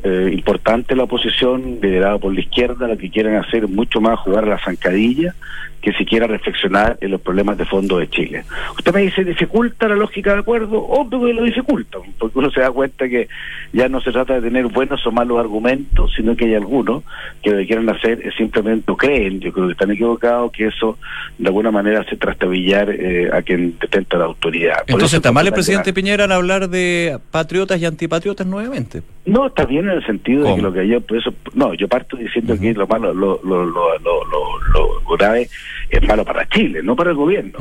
eh, 0.02 0.30
importante 0.32 0.94
la 0.94 1.04
oposición, 1.04 1.78
liderado 1.82 2.20
por 2.20 2.32
la 2.32 2.40
izquierda, 2.40 2.86
lo 2.86 2.96
que 2.96 3.10
quieren 3.10 3.36
hacer 3.36 3.66
mucho 3.68 4.00
más 4.00 4.18
jugar 4.20 4.44
a 4.44 4.48
la 4.48 4.58
zancadilla 4.58 5.34
que 5.80 5.92
siquiera 5.92 6.26
reflexionar 6.26 6.98
en 7.00 7.12
los 7.12 7.20
problemas 7.20 7.56
de 7.56 7.64
fondo 7.64 7.98
de 7.98 8.08
Chile. 8.08 8.44
Usted 8.76 8.92
me 8.92 9.02
dice, 9.02 9.24
¿dificulta 9.24 9.88
la 9.88 9.94
lógica 9.94 10.32
de 10.32 10.40
acuerdo? 10.40 10.82
Obvio 10.82 11.24
que 11.24 11.32
lo 11.32 11.44
dificulta, 11.44 11.98
porque 12.18 12.38
uno 12.38 12.50
se 12.50 12.60
da 12.60 12.70
cuenta 12.70 13.08
que 13.08 13.28
ya 13.72 13.88
no 13.88 14.00
se 14.00 14.10
trata 14.10 14.34
de 14.34 14.42
tener 14.42 14.66
buenos 14.66 15.06
o 15.06 15.12
malos 15.12 15.38
argumentos, 15.38 16.12
sino 16.16 16.34
que 16.36 16.46
hay 16.46 16.54
algunos 16.54 17.04
que 17.42 17.50
lo 17.50 17.58
que 17.58 17.66
quieren 17.66 17.88
hacer 17.90 18.20
es 18.26 18.34
simplemente, 18.34 18.92
creen, 18.96 19.40
yo 19.40 19.52
creo 19.52 19.66
que 19.66 19.72
están 19.72 19.90
equivocados, 19.92 20.50
que 20.52 20.66
eso 20.66 20.98
de 21.38 21.46
alguna 21.46 21.70
manera 21.70 22.00
hace 22.00 22.16
trastabillar 22.16 22.90
eh, 22.90 23.30
a 23.32 23.42
quien 23.42 23.78
detenta 23.78 24.18
la 24.18 24.24
autoridad. 24.24 24.82
Entonces, 24.86 25.14
¿está 25.14 25.30
mal 25.30 25.46
el 25.46 25.52
presidente 25.52 25.92
Piñera 25.92 26.24
al 26.24 26.32
hablar 26.32 26.68
de 26.68 27.18
patriotas 27.30 27.80
y 27.80 27.86
antipatriotas 27.86 28.46
nuevamente? 28.46 29.02
No, 29.26 29.46
está 29.46 29.64
bien 29.64 29.77
en 29.80 29.90
el 29.90 30.06
sentido 30.06 30.44
de 30.44 30.56
que 30.56 30.62
lo 30.62 30.72
que 30.72 30.86
yo, 30.86 31.00
por 31.00 31.18
eso, 31.18 31.32
no, 31.54 31.74
yo 31.74 31.88
parto 31.88 32.16
diciendo 32.16 32.58
que 32.58 32.72
lo 32.74 32.86
malo, 32.86 33.12
lo, 33.14 33.40
lo, 33.44 33.64
lo, 33.64 33.98
lo, 33.98 35.16
grave 35.16 35.48
es 35.90 36.06
malo 36.06 36.24
para 36.24 36.48
Chile, 36.48 36.80
no 36.82 36.94
para 36.94 37.10
el 37.10 37.16
gobierno. 37.16 37.58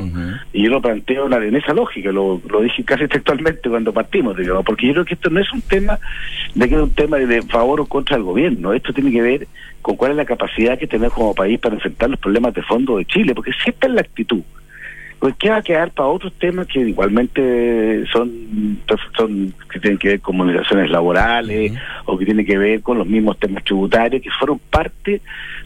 Y 0.52 0.64
yo 0.64 0.70
lo 0.70 0.82
planteo 0.82 1.26
en 1.32 1.56
esa 1.56 1.72
lógica, 1.72 2.12
lo, 2.12 2.40
lo 2.48 2.60
dije 2.60 2.84
casi 2.84 3.08
textualmente 3.08 3.68
cuando 3.68 3.92
partimos, 3.92 4.36
digamos, 4.36 4.64
porque 4.64 4.86
yo 4.86 4.92
creo 4.92 5.04
que 5.04 5.14
esto 5.14 5.30
no 5.30 5.40
es 5.40 5.52
un 5.52 5.62
tema 5.62 5.98
de 6.54 6.68
que 6.68 6.74
es 6.74 6.80
un 6.80 6.90
tema 6.90 7.16
de 7.16 7.42
favor 7.42 7.80
o 7.80 7.86
contra 7.86 8.16
el 8.16 8.22
gobierno, 8.22 8.72
esto 8.72 8.92
tiene 8.92 9.10
que 9.10 9.22
ver 9.22 9.48
con 9.82 9.96
cuál 9.96 10.12
es 10.12 10.16
la 10.16 10.24
capacidad 10.24 10.78
que 10.78 10.86
tenemos 10.86 11.14
como 11.14 11.34
país 11.34 11.58
para 11.58 11.74
enfrentar 11.74 12.10
los 12.10 12.20
problemas 12.20 12.54
de 12.54 12.62
fondo 12.62 12.98
de 12.98 13.04
Chile, 13.06 13.34
porque 13.34 13.52
siempre 13.62 13.88
es 13.88 13.94
la 13.94 14.00
actitud 14.02 14.42
pues 15.18 15.34
¿qué 15.38 15.50
va 15.50 15.56
a 15.56 15.62
quedar 15.62 15.90
para 15.90 16.08
otros 16.08 16.32
temas 16.34 16.66
que 16.66 16.80
igualmente 16.80 18.04
son, 18.12 18.80
son 19.16 19.54
que 19.70 19.78
tienen 19.78 19.98
que 19.98 20.08
ver 20.08 20.20
con 20.20 20.38
comunicaciones 20.38 20.90
laborales 20.90 21.72
o 22.04 22.16
que 22.16 22.24
tienen 22.24 22.46
que 22.46 22.56
ver 22.56 22.82
con 22.82 22.98
los 22.98 23.06
mismos 23.06 23.38
temas 23.38 23.62
tributarios 23.64 24.22
que 24.22 24.30
fueron 24.30 24.58
parte 24.58 25.20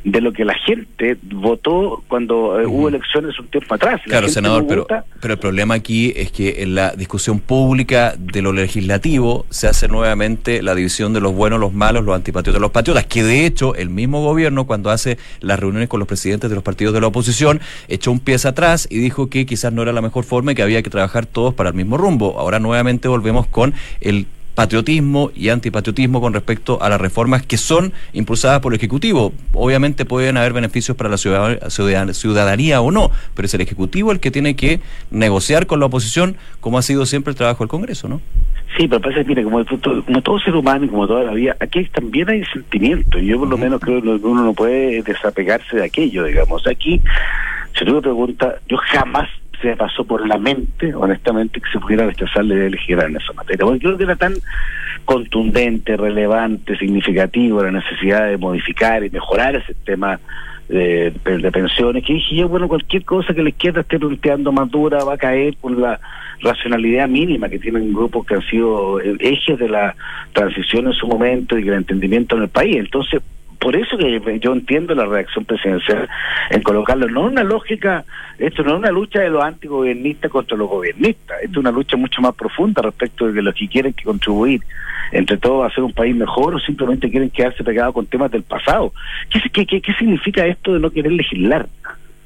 de 0.05 0.21
lo 0.21 0.33
que 0.33 0.45
la 0.45 0.55
gente 0.55 1.17
votó 1.23 2.03
cuando 2.09 2.61
eh, 2.61 2.67
hubo 2.67 2.89
elecciones 2.89 3.39
un 3.39 3.47
tiempo 3.47 3.75
atrás. 3.75 4.01
claro, 4.05 4.29
senador, 4.29 4.67
pero, 4.67 4.87
pero 5.21 5.35
el 5.35 5.39
problema 5.39 5.75
aquí 5.75 6.13
es 6.17 6.33
que 6.33 6.63
en 6.63 6.75
la 6.75 6.91
discusión 6.91 7.39
pública 7.39 8.15
de 8.19 8.43
lo 8.43 8.53
legislativo 8.53 9.47
se 9.51 9.69
hace 9.69 9.87
nuevamente 9.87 10.63
la 10.63 10.75
división 10.75 11.13
de 11.13 11.21
los 11.21 11.33
buenos, 11.33 11.61
los 11.61 11.73
malos, 11.73 12.05
los 12.05 12.17
antipatriotas, 12.17 12.61
los 12.61 12.73
patriotas, 12.73 13.07
que 13.07 13.23
de 13.23 13.47
hecho 13.47 13.77
el 13.77 13.91
mismo 13.91 14.23
gobierno 14.23 14.67
cuando 14.67 14.91
hace 14.91 15.19
las 15.41 15.61
reuniones 15.61 15.89
con 15.89 16.01
los 16.01 16.09
presidentes 16.09 16.51
de 16.51 16.57
los 16.57 16.65
partidos 16.65 16.95
de 16.95 17.01
la 17.01 17.07
oposición 17.07 17.61
echó 17.89 18.11
un 18.11 18.19
pie 18.19 18.33
atrás 18.49 18.89
y 18.91 18.99
dijo 18.99 19.29
que 19.29 19.42
quizás 19.47 19.73
no 19.73 19.83
era 19.83 19.93
la 19.93 20.01
mejor 20.01 20.25
forma 20.25 20.53
y 20.53 20.55
que 20.55 20.63
había 20.63 20.83
que 20.83 20.91
trabajar 20.91 21.27
todos 21.27 21.55
para 21.55 21.71
el 21.71 21.75
mismo 21.75 21.97
rumbo. 21.97 22.39
Ahora 22.39 22.59
nuevamente 22.59 23.09
volvemos 23.09 23.47
con 23.47 23.75
el 24.01 24.27
patriotismo 24.55 25.31
y 25.35 25.49
antipatriotismo 25.49 26.21
con 26.21 26.35
respecto 26.35 26.83
a 26.83 26.89
las 26.89 27.01
reformas 27.01 27.45
que 27.45 27.57
son 27.57 27.93
impulsadas 28.13 28.61
por 28.61 28.73
el 28.73 28.79
Ejecutivo. 28.79 29.33
Obviamente 29.53 30.05
pueden 30.05 30.37
haber 30.37 30.53
beneficios 30.53 30.97
para 30.97 31.09
la 31.09 31.17
ciudadanía 31.17 32.81
o 32.81 32.91
no, 32.91 33.11
pero 33.35 33.47
es 33.47 33.55
el 33.55 33.63
Ejecutivo 33.63 34.13
el 34.13 34.21
que 34.21 34.31
tiene 34.31 34.55
que 34.55 34.81
negociar 35.11 35.67
con 35.67 35.81
la 35.81 35.87
oposición, 35.87 36.37
como 36.61 36.79
ha 36.79 36.83
sido 36.83 37.07
siempre 37.07 37.31
el 37.31 37.37
trabajo 37.37 37.65
del 37.65 37.69
Congreso, 37.69 38.09
¿no? 38.09 38.21
Sí, 38.77 38.89
pero 38.89 39.03
pasa, 39.03 39.23
mire, 39.27 39.43
como, 39.43 39.63
como 39.67 40.23
todo 40.23 40.39
ser 40.41 40.55
humano 40.55 40.87
y 40.87 40.89
como 40.89 41.07
toda 41.07 41.25
la 41.25 41.33
vida, 41.33 41.57
aquí 41.61 41.85
también 41.93 42.31
hay 42.31 42.43
sentimientos. 42.47 43.21
Yo 43.21 43.39
por 43.39 43.49
lo 43.49 43.59
menos 43.59 43.81
creo 43.81 44.01
que 44.01 44.09
uno 44.09 44.45
no 44.45 44.55
puede 44.55 45.03
desapegarse 45.03 45.77
de 45.77 45.85
aquello, 45.85 46.25
digamos. 46.25 46.67
Aquí, 46.67 47.01
si 47.77 47.85
tú 47.85 47.95
me 47.95 48.03
preguntas, 48.03 48.55
yo 48.69 48.77
jamás 48.77 49.29
se 49.61 49.69
me 49.69 49.77
pasó 49.77 50.05
por 50.05 50.27
la 50.27 50.39
mente, 50.39 50.95
honestamente, 50.95 51.61
que 51.61 51.71
se 51.71 51.79
pudiera 51.79 52.07
rechazar 52.07 52.45
la 52.45 52.55
legislar 52.69 53.09
en 53.09 53.17
esa 53.17 53.33
materia. 53.33 53.65
Porque 53.65 53.81
creo 53.81 53.97
que 53.97 54.05
era 54.05 54.17
tan 54.17 54.35
contundente, 55.05 55.97
relevante, 55.97 56.77
significativo 56.77 57.63
la 57.63 57.71
necesidad 57.71 58.29
de 58.29 58.37
modificar 58.37 59.05
y 59.05 59.11
mejorar 59.11 59.57
ese 59.57 59.75
sistema 59.75 60.19
de, 60.69 61.13
de, 61.25 61.53
pensiones, 61.53 62.05
que 62.05 62.15
dije 62.15 62.37
yo, 62.37 62.49
bueno, 62.49 62.67
cualquier 62.67 63.05
cosa 63.05 63.35
que 63.35 63.43
la 63.43 63.51
izquierda 63.51 63.83
esté 63.83 63.99
planteando 63.99 64.53
más 64.53 64.71
dura 64.71 65.05
va 65.05 65.15
a 65.15 65.19
caer 65.19 65.55
por 65.61 65.77
la 65.77 66.01
racionalidad 66.41 67.09
mínima 67.09 67.49
que 67.49 67.59
tienen 67.59 67.93
grupos 67.93 68.27
que 68.27 68.35
han 68.35 68.43
sido 68.43 69.01
ejes 69.01 69.59
de 69.59 69.69
la 69.69 69.95
transición 70.33 70.87
en 70.87 70.93
su 70.93 71.07
momento 71.07 71.59
y 71.59 71.69
el 71.69 71.75
entendimiento 71.75 72.37
en 72.37 72.43
el 72.45 72.49
país. 72.49 72.77
Entonces, 72.77 73.23
por 73.63 73.77
eso 73.77 73.97
que 73.97 74.41
yo 74.41 74.53
entiendo 74.53 74.93
la 74.93 75.07
reacción 75.07 75.45
presidencial 75.45 76.09
en 76.51 76.63
colocarlo, 76.63 77.09
no 77.09 77.23
una 77.23 77.45
lógica, 77.45 78.05
esto 78.37 78.65
no 78.65 78.73
es 78.73 78.79
una 78.79 78.91
lucha 78.91 79.21
de 79.21 79.31
los 79.31 79.45
antigobiernistas 79.45 80.33
contra 80.33 80.57
los 80.57 80.69
gobiernistas, 80.69 81.39
esto 81.43 81.53
es 81.53 81.57
una 81.59 81.71
lucha 81.71 81.97
mucho 81.97 82.21
más 82.21 82.35
profunda 82.35 82.83
respecto 82.83 83.31
de 83.31 83.41
los 83.41 83.55
que 83.55 83.69
quieren 83.69 83.93
que 83.93 84.03
contribuir 84.03 84.63
entre 85.13 85.37
todos 85.37 85.63
a 85.63 85.69
hacer 85.69 85.85
un 85.85 85.93
país 85.93 86.17
mejor 86.17 86.57
o 86.57 86.59
simplemente 86.59 87.09
quieren 87.09 87.31
quedarse 87.31 87.63
pegados 87.63 87.95
con 87.95 88.07
temas 88.07 88.33
del 88.33 88.43
pasado. 88.43 88.93
¿Qué, 89.31 89.65
qué, 89.65 89.81
qué 89.81 89.93
significa 89.95 90.45
esto 90.45 90.75
de 90.75 90.81
no 90.81 90.91
querer 90.91 91.13
legislar? 91.13 91.69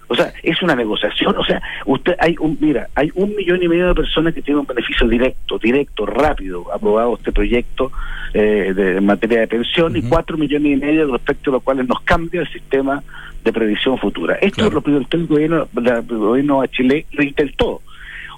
O 0.08 0.14
sea, 0.14 0.32
es 0.42 0.62
una 0.62 0.74
negociación. 0.74 1.36
O 1.36 1.44
sea, 1.44 1.60
usted 1.84 2.14
hay 2.18 2.36
un, 2.38 2.56
mira, 2.60 2.88
hay 2.94 3.10
un 3.14 3.34
millón 3.34 3.62
y 3.62 3.68
medio 3.68 3.88
de 3.88 3.94
personas 3.94 4.34
que 4.34 4.42
tienen 4.42 4.60
un 4.60 4.66
beneficio 4.66 5.08
directo, 5.08 5.58
directo, 5.58 6.06
rápido, 6.06 6.72
aprobado 6.72 7.16
este 7.16 7.32
proyecto 7.32 7.90
eh, 8.32 8.72
de, 8.74 8.98
en 8.98 9.06
materia 9.06 9.40
de 9.40 9.48
pensión 9.48 9.96
y 9.96 10.02
cuatro 10.02 10.36
millones 10.36 10.72
y 10.72 10.76
medio 10.76 11.10
respecto 11.10 11.50
a 11.50 11.54
los 11.54 11.62
cuales 11.62 11.88
nos 11.88 12.00
cambia 12.02 12.42
el 12.42 12.48
sistema 12.52 13.02
de 13.44 13.52
previsión 13.52 13.98
futura. 13.98 14.36
Esto 14.40 14.66
es 14.66 14.72
lo 14.72 14.82
que 14.82 14.90
el 14.90 15.26
gobierno, 15.26 15.68
el 15.74 16.02
gobierno 16.02 16.62
de 16.62 16.68
Chile 16.68 17.06
lo 17.12 17.22
intentó. 17.22 17.80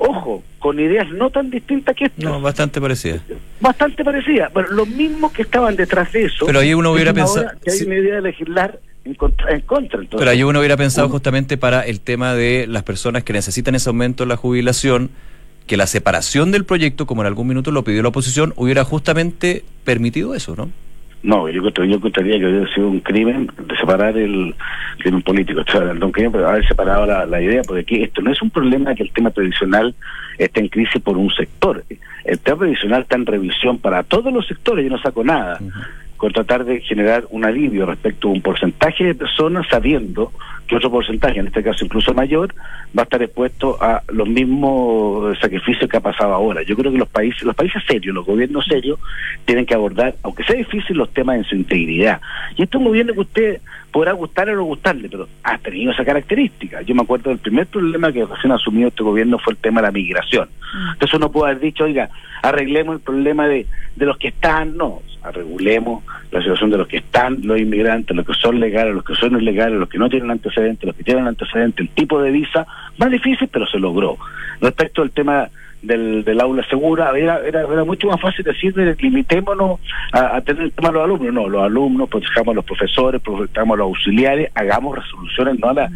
Ojo, 0.01 0.45
con 0.59 0.79
ideas 0.79 1.11
no 1.11 1.31
tan 1.31 1.51
distintas 1.51 1.97
que 1.97 2.07
esto. 2.07 2.23
No, 2.23 2.41
bastante 2.41 2.81
parecidas. 2.81 3.21
Bastante 3.61 4.05
parecidas. 4.05 4.53
Bueno, 4.53 4.69
los 4.71 4.89
mismos 4.89 5.33
que 5.33 5.43
estaban 5.43 5.75
detrás 5.75 6.13
de 6.13 6.27
eso. 6.27 6.47
Pero 6.47 6.61
ahí 6.61 6.73
uno 6.73 6.93
hubiera 6.93 7.13
pensado. 7.13 7.51
Que 7.65 7.73
hay 7.73 7.83
una 7.83 7.97
idea 7.97 8.15
de 8.17 8.23
legislar 8.23 8.79
en 9.09 9.61
contra. 9.63 10.01
Pero 10.11 10.31
ahí 10.31 10.43
uno 10.43 10.59
hubiera 10.59 10.77
pensado 10.77 11.09
justamente 11.09 11.57
para 11.57 11.83
el 11.83 12.01
tema 12.01 12.35
de 12.35 12.67
las 12.67 12.83
personas 12.83 13.25
que 13.25 13.33
necesitan 13.33 13.75
ese 13.75 13.89
aumento 13.89 14.23
en 14.23 14.29
la 14.29 14.37
jubilación, 14.37 15.11
que 15.67 15.77
la 15.77 15.87
separación 15.87 16.51
del 16.51 16.65
proyecto, 16.65 17.07
como 17.07 17.23
en 17.23 17.27
algún 17.27 17.47
minuto 17.49 17.71
lo 17.71 17.85
pidió 17.85 18.03
la 18.03 18.09
oposición, 18.09 18.53
hubiera 18.57 18.85
justamente 18.85 19.65
permitido 19.85 20.35
eso, 20.35 20.55
¿no? 20.57 20.71
No, 21.21 21.49
yo, 21.49 21.69
yo 21.69 21.83
encontraría 21.83 22.39
que 22.39 22.47
hubiera 22.47 22.73
sido 22.73 22.89
un 22.89 23.01
crimen 23.01 23.51
de 23.67 23.77
separar 23.77 24.17
el 24.17 24.55
crimen 24.99 25.23
político, 25.23 25.63
o 25.63 25.71
sea, 25.71 25.93
pero 26.33 26.49
haber 26.49 26.67
separado 26.67 27.07
la, 27.27 27.43
idea, 27.43 27.63
porque 27.67 27.81
aquí 27.81 28.03
esto 28.05 28.23
no 28.23 28.31
es 28.31 28.41
un 28.41 28.51
problema 28.51 28.95
que 28.95 29.03
el 29.03 29.11
tema 29.11 29.33
tradicional 29.33 29.97
esté 30.39 30.61
en 30.61 30.69
crisis 30.69 31.03
por 31.03 31.17
un 31.17 31.31
sector. 31.31 31.85
El 32.25 32.39
tema 32.39 32.59
tradicional 32.59 33.03
está 33.03 33.17
en 33.17 33.27
revisión 33.27 33.79
para 33.79 34.05
todos 34.05 34.33
los 34.33 34.47
sectores, 34.47 34.85
yo 34.85 34.91
no 34.91 35.03
saco 35.03 35.25
nada 35.25 35.59
con 36.19 36.33
tratar 36.33 36.65
de 36.65 36.81
generar 36.83 37.25
un 37.31 37.47
alivio 37.47 37.87
respecto 37.87 38.29
a 38.29 38.33
un 38.33 38.43
porcentaje 38.43 39.05
de 39.05 39.15
personas 39.15 39.67
sabiendo 39.71 40.33
que 40.69 40.77
otro 40.77 40.91
porcentaje, 40.91 41.41
en 41.41 41.47
este 41.47 41.63
caso 41.63 41.85
incluso 41.85 42.13
mayor, 42.15 42.55
va 42.97 43.03
a 43.03 43.05
estar 43.05 43.23
expuesto 43.23 43.79
a 43.81 44.03
los 44.09 44.29
mismos 44.29 45.37
sacrificios 45.39 45.89
que 45.91 45.97
ha 45.97 46.01
pasado 46.01 46.35
ahora. 46.35 46.63
Yo 46.63 46.77
creo 46.77 46.93
que 46.93 46.99
los 46.99 47.09
países, 47.09 47.43
los 47.43 47.57
países 47.57 47.83
serios, 47.87 48.15
los 48.15 48.27
gobiernos 48.27 48.67
serios, 48.67 49.01
tienen 49.47 49.65
que 49.65 49.75
abordar, 49.75 50.15
aunque 50.23 50.45
sea 50.45 50.57
difícil, 50.57 50.97
los 50.97 51.13
temas 51.13 51.39
en 51.39 51.45
su 51.45 51.57
integridad. 51.57 52.21
Y 52.57 52.63
este 52.63 52.77
es 52.77 52.81
un 52.81 52.89
gobierno 52.89 53.15
que 53.15 53.21
usted 53.21 53.61
podrá 53.91 54.13
gustarle 54.13 54.53
o 54.53 54.57
no 54.57 54.65
gustarle, 54.65 55.09
pero 55.09 55.27
ha 55.43 55.57
tenido 55.59 55.93
esa 55.93 56.05
característica. 56.05 56.83
Yo 56.83 56.95
me 56.95 57.03
acuerdo 57.03 57.31
del 57.31 57.39
primer 57.39 57.67
problema 57.67 58.13
que 58.13 58.27
recién 58.27 58.53
asumió 58.53 58.89
este 58.89 59.03
gobierno 59.03 59.39
fue 59.39 59.55
el 59.55 59.59
tema 59.59 59.81
de 59.81 59.87
la 59.89 59.93
migración. 59.93 60.49
Mm. 60.75 60.93
Entonces 60.93 61.15
uno 61.15 61.33
puede 61.33 61.53
haber 61.53 61.63
dicho, 61.63 61.85
oiga, 61.85 62.11
arreglemos 62.43 62.97
el 62.97 63.01
problema 63.01 63.49
de, 63.49 63.67
de 63.97 64.07
los 64.07 64.19
que 64.19 64.29
están, 64.29 64.77
no, 64.77 65.01
regulemos 65.33 66.05
la 66.31 66.41
situación 66.41 66.71
de 66.71 66.79
los 66.79 66.89
que 66.89 66.99
están, 66.99 67.39
los 67.43 67.59
inmigrantes, 67.59 68.17
los 68.17 68.27
que 68.27 68.35
son 68.35 68.61
legales, 68.61 68.95
los 68.95 69.05
que 69.05 69.15
son 69.15 69.41
ilegales, 69.41 69.79
los 69.79 69.89
que 69.89 69.99
no 69.99 70.09
tienen 70.09 70.31
antecedentes, 70.31 70.58
los 70.61 70.97
que 70.97 71.05
tienen 71.05 71.27
antecedentes, 71.27 71.87
el 71.87 71.95
tipo 71.95 72.21
de 72.21 72.31
visa, 72.31 72.67
más 72.99 73.11
difícil, 73.11 73.49
pero 73.49 73.67
se 73.67 73.79
logró. 73.79 74.17
Respecto 74.61 75.03
al 75.03 75.11
tema 75.11 75.49
del, 75.83 76.25
del 76.25 76.41
aula 76.41 76.67
segura, 76.69 77.13
era, 77.17 77.41
era, 77.41 77.63
era 77.63 77.85
mucho 77.85 78.09
más 78.09 78.21
fácil 78.21 78.45
decir, 78.45 78.75
limitémonos 79.01 79.81
a, 80.13 80.41
tener 80.41 80.65
el 80.65 80.73
tema 80.73 80.89
de 80.89 80.95
los 80.95 81.05
alumnos. 81.05 81.33
No, 81.33 81.49
los 81.49 81.63
alumnos, 81.63 82.09
protejamos 82.09 82.53
a 82.53 82.57
los 82.57 82.65
profesores, 82.65 83.21
protejamos 83.23 83.75
a 83.75 83.79
los 83.79 83.87
auxiliares, 83.87 84.51
hagamos 84.55 84.99
resoluciones, 84.99 85.59
no 85.59 85.69
a 85.69 85.75
la 85.75 85.91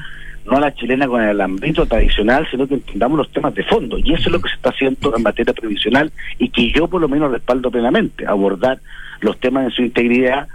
no 0.44 0.56
a 0.56 0.60
la 0.60 0.74
chilena 0.74 1.06
con 1.06 1.22
el 1.22 1.40
ámbito 1.40 1.86
tradicional, 1.86 2.48
sino 2.50 2.66
que 2.66 2.74
entendamos 2.74 3.16
los 3.16 3.30
temas 3.30 3.54
de 3.54 3.62
fondo. 3.62 3.96
Y 3.98 4.12
eso 4.12 4.24
es 4.28 4.32
lo 4.32 4.40
que 4.40 4.48
se 4.48 4.56
está 4.56 4.70
haciendo 4.70 5.14
en 5.16 5.22
materia 5.22 5.52
previsional 5.52 6.10
y 6.38 6.48
que 6.48 6.72
yo 6.72 6.88
por 6.88 7.00
lo 7.00 7.08
menos 7.08 7.30
respaldo 7.30 7.70
plenamente, 7.70 8.26
abordar 8.26 8.80
los 9.20 9.38
temas 9.38 9.66
en 9.66 9.70
su 9.70 9.82
integridad, 9.82 10.48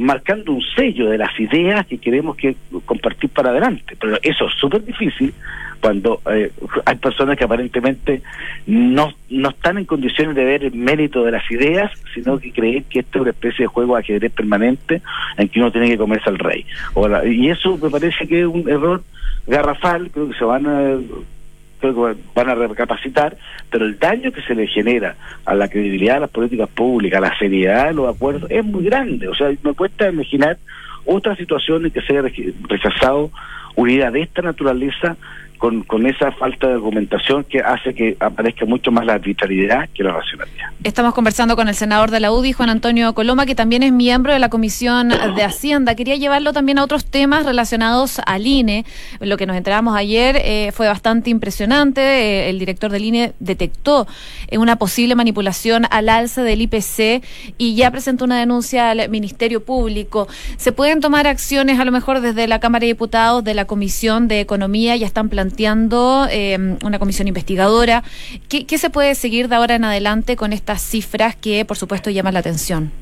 marcando 0.00 0.52
un 0.52 0.62
sello 0.74 1.10
de 1.10 1.18
las 1.18 1.38
ideas 1.38 1.86
que 1.86 1.98
queremos 1.98 2.34
que 2.34 2.56
compartir 2.86 3.28
para 3.30 3.50
adelante. 3.50 3.96
Pero 4.00 4.18
eso 4.22 4.46
es 4.46 4.54
súper 4.54 4.82
difícil 4.84 5.34
cuando 5.80 6.20
eh, 6.30 6.50
hay 6.86 6.96
personas 6.96 7.36
que 7.36 7.44
aparentemente 7.44 8.22
no, 8.66 9.12
no 9.28 9.50
están 9.50 9.78
en 9.78 9.84
condiciones 9.84 10.34
de 10.34 10.44
ver 10.44 10.64
el 10.64 10.74
mérito 10.74 11.22
de 11.22 11.32
las 11.32 11.50
ideas, 11.50 11.90
sino 12.14 12.38
que 12.38 12.50
creen 12.50 12.84
que 12.84 13.00
esto 13.00 13.18
es 13.18 13.22
una 13.22 13.30
especie 13.30 13.64
de 13.64 13.68
juego 13.68 13.94
de 13.94 14.00
ajedrez 14.00 14.32
permanente 14.32 15.02
en 15.36 15.48
que 15.48 15.60
uno 15.60 15.70
tiene 15.70 15.88
que 15.88 15.98
comerse 15.98 16.30
al 16.30 16.38
rey. 16.38 16.64
y 17.26 17.50
eso 17.50 17.76
me 17.76 17.90
parece 17.90 18.26
que 18.26 18.40
es 18.40 18.46
un 18.46 18.68
error 18.68 19.02
garrafal, 19.46 20.10
creo 20.10 20.28
que 20.28 20.38
se 20.38 20.44
van 20.44 20.66
a 20.66 20.98
van 22.34 22.48
a 22.48 22.54
recapacitar, 22.54 23.36
pero 23.70 23.86
el 23.86 23.98
daño 23.98 24.32
que 24.32 24.42
se 24.42 24.54
le 24.54 24.66
genera 24.66 25.16
a 25.44 25.54
la 25.54 25.68
credibilidad 25.68 26.14
de 26.14 26.20
las 26.20 26.30
políticas 26.30 26.68
públicas, 26.68 27.18
a 27.18 27.28
la 27.28 27.38
seriedad 27.38 27.88
de 27.88 27.94
los 27.94 28.14
acuerdos, 28.14 28.50
es 28.50 28.64
muy 28.64 28.84
grande. 28.84 29.28
O 29.28 29.34
sea, 29.34 29.50
me 29.62 29.74
cuesta 29.74 30.08
imaginar 30.08 30.58
otras 31.04 31.38
situaciones 31.38 31.92
que 31.92 32.02
se 32.02 32.16
haya 32.16 32.28
rechazado 32.68 33.30
unidad 33.76 34.12
de 34.12 34.22
esta 34.22 34.42
naturaleza 34.42 35.16
con, 35.60 35.82
con 35.82 36.06
esa 36.06 36.32
falta 36.32 36.68
de 36.68 36.72
argumentación 36.72 37.44
que 37.44 37.60
hace 37.60 37.94
que 37.94 38.16
aparezca 38.18 38.64
mucho 38.64 38.90
más 38.90 39.04
la 39.04 39.12
arbitrariedad 39.12 39.90
que 39.94 40.02
la 40.02 40.14
racionalidad. 40.14 40.70
Estamos 40.82 41.12
conversando 41.12 41.54
con 41.54 41.68
el 41.68 41.74
senador 41.74 42.10
de 42.10 42.18
la 42.18 42.32
UDI, 42.32 42.52
Juan 42.52 42.70
Antonio 42.70 43.12
Coloma, 43.12 43.44
que 43.44 43.54
también 43.54 43.82
es 43.82 43.92
miembro 43.92 44.32
de 44.32 44.38
la 44.38 44.48
Comisión 44.48 45.10
de 45.10 45.44
Hacienda. 45.44 45.94
Quería 45.94 46.16
llevarlo 46.16 46.54
también 46.54 46.78
a 46.78 46.84
otros 46.84 47.04
temas 47.04 47.44
relacionados 47.44 48.22
al 48.24 48.46
INE. 48.46 48.86
Lo 49.20 49.36
que 49.36 49.44
nos 49.44 49.54
enteramos 49.54 49.94
ayer 49.94 50.40
eh, 50.42 50.72
fue 50.72 50.86
bastante 50.86 51.28
impresionante. 51.28 52.00
Eh, 52.00 52.48
el 52.48 52.58
director 52.58 52.90
del 52.90 53.04
INE 53.04 53.34
detectó 53.38 54.06
eh, 54.48 54.56
una 54.56 54.76
posible 54.76 55.14
manipulación 55.14 55.84
al 55.90 56.08
alza 56.08 56.42
del 56.42 56.62
IPC 56.62 57.22
y 57.58 57.74
ya 57.74 57.90
presentó 57.90 58.24
una 58.24 58.40
denuncia 58.40 58.92
al 58.92 59.10
Ministerio 59.10 59.62
Público. 59.62 60.26
¿Se 60.56 60.72
pueden 60.72 61.00
tomar 61.00 61.26
acciones 61.26 61.78
a 61.78 61.84
lo 61.84 61.92
mejor 61.92 62.22
desde 62.22 62.46
la 62.46 62.60
Cámara 62.60 62.80
de 62.80 62.86
Diputados, 62.86 63.44
de 63.44 63.52
la 63.52 63.66
Comisión 63.66 64.26
de 64.26 64.40
Economía? 64.40 64.96
Ya 64.96 65.06
están 65.06 65.28
planteando 65.28 65.49
planteando 65.50 66.26
em, 66.30 66.76
una 66.84 66.98
comisión 66.98 67.26
investigadora. 67.26 68.02
¿Qué, 68.48 68.66
¿Qué, 68.66 68.78
se 68.78 68.88
puede 68.88 69.14
seguir 69.14 69.48
de 69.48 69.56
ahora 69.56 69.74
en 69.74 69.84
adelante 69.84 70.36
con 70.36 70.52
estas 70.52 70.80
cifras 70.80 71.34
que, 71.34 71.64
por 71.64 71.76
supuesto, 71.76 72.10
llaman 72.10 72.34
la 72.34 72.40
atención? 72.40 72.92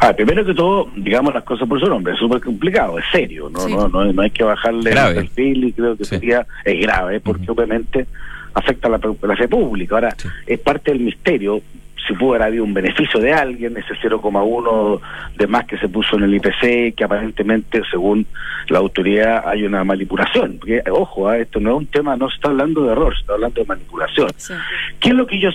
Ah, 0.00 0.12
primero 0.14 0.44
que 0.44 0.54
todo, 0.54 0.88
digamos 0.96 1.34
las 1.34 1.44
cosas 1.44 1.68
por 1.68 1.78
su 1.78 1.86
nombre, 1.86 2.14
es 2.14 2.18
súper 2.18 2.40
complicado, 2.40 2.98
es 2.98 3.04
serio, 3.12 3.50
¿no? 3.50 3.68
No, 3.68 3.88
no, 3.88 4.12
no, 4.12 4.22
hay 4.22 4.30
que 4.30 4.44
bajarle 4.44 4.90
el 4.90 5.14
perfil 5.14 5.64
y 5.64 5.72
creo 5.72 5.96
que 5.96 6.04
sería, 6.04 6.46
es 6.64 6.80
grave, 6.80 7.20
porque 7.20 7.50
obviamente 7.50 8.06
afecta 8.54 8.88
a 8.88 8.92
la, 8.92 9.00
la 9.22 9.36
fe 9.36 9.48
pública. 9.48 9.96
Ahora, 9.96 10.16
es 10.46 10.58
parte 10.60 10.92
del 10.92 11.00
misterio, 11.00 11.60
si 12.06 12.14
pudo 12.14 12.30
haber 12.30 12.42
habido 12.42 12.64
un 12.64 12.74
beneficio 12.74 13.20
de 13.20 13.32
alguien, 13.32 13.76
ese 13.76 13.94
0,1 13.94 15.00
de 15.36 15.46
más 15.46 15.66
que 15.66 15.78
se 15.78 15.88
puso 15.88 16.16
en 16.16 16.24
el 16.24 16.34
IPC, 16.34 16.94
que 16.94 17.04
aparentemente, 17.04 17.82
según 17.90 18.26
la 18.68 18.78
autoridad, 18.78 19.42
hay 19.46 19.64
una 19.64 19.84
manipulación. 19.84 20.58
Porque, 20.58 20.82
ojo, 20.90 21.32
¿eh? 21.32 21.42
esto 21.42 21.60
no 21.60 21.70
es 21.70 21.76
un 21.78 21.86
tema, 21.86 22.16
no 22.16 22.28
se 22.28 22.36
está 22.36 22.48
hablando 22.48 22.84
de 22.84 22.92
error, 22.92 23.14
se 23.14 23.20
está 23.20 23.34
hablando 23.34 23.60
de 23.60 23.66
manipulación. 23.66 24.28
¿Qué 25.00 25.08
es 25.08 25.14
lo 25.14 25.26
que 25.26 25.40
yo 25.40 25.50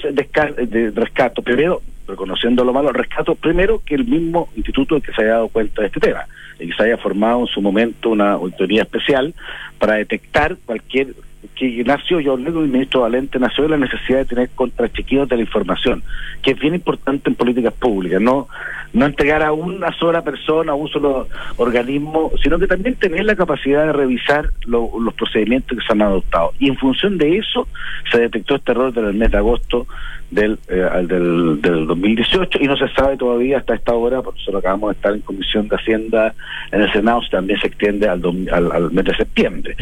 rescato? 0.95 1.41
Primero, 1.41 1.81
reconociendo 2.07 2.63
lo 2.63 2.73
malo, 2.73 2.91
rescato 2.91 3.35
primero 3.35 3.81
que 3.85 3.95
el 3.95 4.05
mismo 4.05 4.49
instituto 4.55 4.99
que 4.99 5.13
se 5.13 5.21
haya 5.21 5.33
dado 5.33 5.47
cuenta 5.49 5.81
de 5.81 5.87
este 5.87 5.99
tema, 5.99 6.25
y 6.59 6.67
que 6.67 6.73
se 6.73 6.83
haya 6.83 6.97
formado 6.97 7.41
en 7.41 7.47
su 7.47 7.61
momento 7.61 8.09
una 8.09 8.33
autoridad 8.33 8.85
especial 8.85 9.33
para 9.79 9.95
detectar 9.95 10.57
cualquier 10.65 11.13
que 11.55 11.83
nació, 11.83 12.19
yo 12.19 12.33
hablé 12.33 12.51
con 12.51 12.63
el 12.63 12.69
ministro 12.69 13.01
Valente, 13.01 13.39
nació 13.39 13.63
de 13.63 13.71
la 13.71 13.77
necesidad 13.77 14.19
de 14.19 14.25
tener 14.25 14.49
contrachequeos 14.49 15.27
de 15.27 15.35
la 15.37 15.41
información, 15.41 16.03
que 16.41 16.51
es 16.51 16.59
bien 16.59 16.75
importante 16.75 17.29
en 17.29 17.35
políticas 17.35 17.73
públicas, 17.73 18.21
no 18.21 18.47
no 18.93 19.05
entregar 19.05 19.41
a 19.41 19.53
una 19.53 19.91
sola 19.93 20.21
persona, 20.21 20.73
a 20.73 20.75
un 20.75 20.89
solo 20.89 21.27
organismo, 21.57 22.31
sino 22.41 22.59
que 22.59 22.67
también 22.67 22.95
tener 22.95 23.23
la 23.25 23.35
capacidad 23.35 23.85
de 23.85 23.93
revisar 23.93 24.49
los 24.65 25.13
procedimientos 25.13 25.77
que 25.77 25.85
se 25.85 25.93
han 25.93 26.01
adoptado. 26.01 26.51
Y 26.59 26.67
en 26.67 26.77
función 26.77 27.17
de 27.17 27.37
eso 27.37 27.67
se 28.11 28.19
detectó 28.19 28.55
este 28.55 28.71
error 28.71 28.93
del 28.93 29.13
mes 29.13 29.31
de 29.31 29.37
agosto 29.37 29.87
del, 30.31 30.57
eh, 30.69 30.87
del, 31.07 31.61
del 31.61 31.85
2018 31.85 32.59
y 32.61 32.67
no 32.67 32.77
se 32.77 32.87
sabe 32.93 33.17
todavía 33.17 33.57
hasta 33.57 33.75
esta 33.75 33.93
hora, 33.93 34.21
porque 34.21 34.41
solo 34.43 34.59
acabamos 34.59 34.89
de 34.89 34.95
estar 34.95 35.13
en 35.13 35.19
Comisión 35.19 35.67
de 35.67 35.75
Hacienda 35.75 36.33
en 36.71 36.81
el 36.81 36.91
Senado, 36.91 37.21
también 37.29 37.59
se 37.59 37.67
extiende 37.67 38.07
al, 38.07 38.21
al, 38.51 38.91
mes 38.91 39.05
de 39.05 39.15
septiembre. 39.15 39.75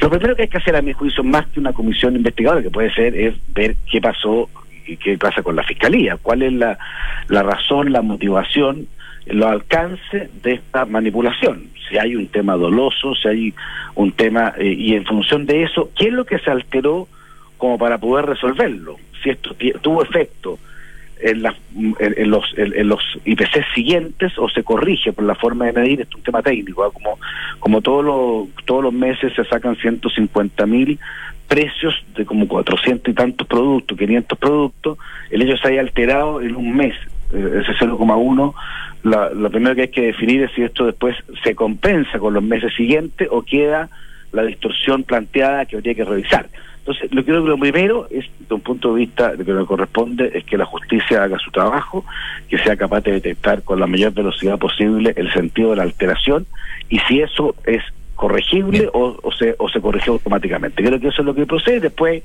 Lo 0.00 0.10
primero 0.10 0.36
que 0.36 0.42
hay 0.42 0.48
que 0.48 0.58
hacer, 0.58 0.76
a 0.76 0.82
mi 0.82 0.92
juicio, 0.92 1.24
más 1.24 1.46
que 1.48 1.58
una 1.58 1.72
comisión 1.72 2.14
investigadora, 2.14 2.62
que 2.62 2.70
puede 2.70 2.92
ser, 2.94 3.16
es 3.16 3.34
ver 3.48 3.76
qué 3.90 4.00
pasó 4.00 4.48
y 4.86 4.98
qué 4.98 5.16
pasa 5.16 5.42
con 5.42 5.56
la 5.56 5.62
fiscalía, 5.62 6.18
cuál 6.20 6.42
es 6.42 6.52
la, 6.52 6.78
la 7.28 7.42
razón, 7.42 7.90
la 7.90 8.02
motivación, 8.02 8.86
el 9.24 9.42
alcance 9.42 10.28
de 10.42 10.52
esta 10.52 10.84
manipulación. 10.84 11.68
Si 11.88 11.96
hay 11.96 12.14
un 12.14 12.26
tema 12.26 12.56
doloso, 12.56 13.14
si 13.14 13.28
hay 13.28 13.54
un 13.94 14.12
tema, 14.12 14.52
eh, 14.58 14.74
y 14.76 14.94
en 14.94 15.06
función 15.06 15.46
de 15.46 15.62
eso, 15.62 15.90
¿qué 15.96 16.08
es 16.08 16.12
lo 16.12 16.26
que 16.26 16.38
se 16.38 16.50
alteró 16.50 17.08
como 17.58 17.78
para 17.78 17.98
poder 17.98 18.26
resolverlo? 18.26 18.96
Si 19.22 19.30
esto 19.30 19.54
tuvo 19.80 20.02
efecto 20.02 20.58
en, 21.20 21.42
en, 21.98 22.30
los, 22.30 22.44
en, 22.56 22.88
los 22.88 23.00
IPC 23.24 23.64
siguientes 23.74 24.32
o 24.38 24.48
se 24.48 24.62
corrige 24.62 25.12
por 25.12 25.24
la 25.24 25.34
forma 25.34 25.66
de 25.66 25.72
medir, 25.72 26.00
esto 26.02 26.16
es 26.16 26.18
un 26.18 26.24
tema 26.24 26.42
técnico, 26.42 26.84
¿ah? 26.84 26.90
como, 26.92 27.18
como 27.58 27.80
todos, 27.80 28.04
los, 28.04 28.64
todos 28.64 28.84
los 28.84 28.92
meses 28.92 29.32
se 29.34 29.44
sacan 29.44 29.76
150 29.76 30.66
mil 30.66 30.98
precios 31.48 31.94
de 32.16 32.24
como 32.24 32.48
400 32.48 33.08
y 33.10 33.14
tantos 33.14 33.46
productos, 33.46 33.96
500 33.96 34.38
productos, 34.38 34.98
el 35.30 35.42
hecho 35.42 35.56
se 35.56 35.68
haya 35.68 35.80
alterado 35.80 36.40
en 36.40 36.56
un 36.56 36.76
mes, 36.76 36.94
eh, 37.32 37.62
ese 37.62 37.72
0,1, 37.72 38.54
lo 39.04 39.50
primero 39.50 39.74
que 39.74 39.82
hay 39.82 39.88
que 39.88 40.06
definir 40.06 40.42
es 40.42 40.52
si 40.52 40.62
esto 40.62 40.86
después 40.86 41.16
se 41.42 41.54
compensa 41.54 42.18
con 42.18 42.32
los 42.34 42.42
meses 42.42 42.72
siguientes 42.74 43.28
o 43.30 43.42
queda 43.42 43.90
la 44.32 44.42
distorsión 44.42 45.04
planteada 45.04 45.66
que 45.66 45.76
habría 45.76 45.94
que 45.94 46.04
revisar. 46.04 46.48
Entonces, 46.86 47.10
lo 47.14 47.22
que 47.22 47.30
creo 47.30 47.42
que 47.42 47.48
lo 47.48 47.56
primero 47.56 48.06
es, 48.10 48.26
de 48.46 48.54
un 48.54 48.60
punto 48.60 48.92
de 48.92 49.00
vista 49.00 49.34
de 49.34 49.42
que 49.42 49.52
lo 49.52 49.66
corresponde, 49.66 50.30
es 50.34 50.44
que 50.44 50.58
la 50.58 50.66
justicia 50.66 51.22
haga 51.22 51.38
su 51.38 51.50
trabajo, 51.50 52.04
que 52.46 52.58
sea 52.58 52.76
capaz 52.76 53.00
de 53.00 53.12
detectar 53.12 53.62
con 53.62 53.80
la 53.80 53.86
mayor 53.86 54.12
velocidad 54.12 54.58
posible 54.58 55.14
el 55.16 55.32
sentido 55.32 55.70
de 55.70 55.76
la 55.76 55.84
alteración, 55.84 56.46
y 56.90 56.98
si 57.00 57.20
eso 57.20 57.54
es 57.64 57.82
corregible 58.14 58.90
o, 58.92 59.16
o, 59.22 59.32
se, 59.32 59.54
o 59.58 59.70
se 59.70 59.80
corrigió 59.80 60.12
automáticamente. 60.12 60.84
Creo 60.84 61.00
que 61.00 61.08
eso 61.08 61.22
es 61.22 61.26
lo 61.26 61.34
que 61.34 61.46
procede. 61.46 61.80
Después, 61.80 62.22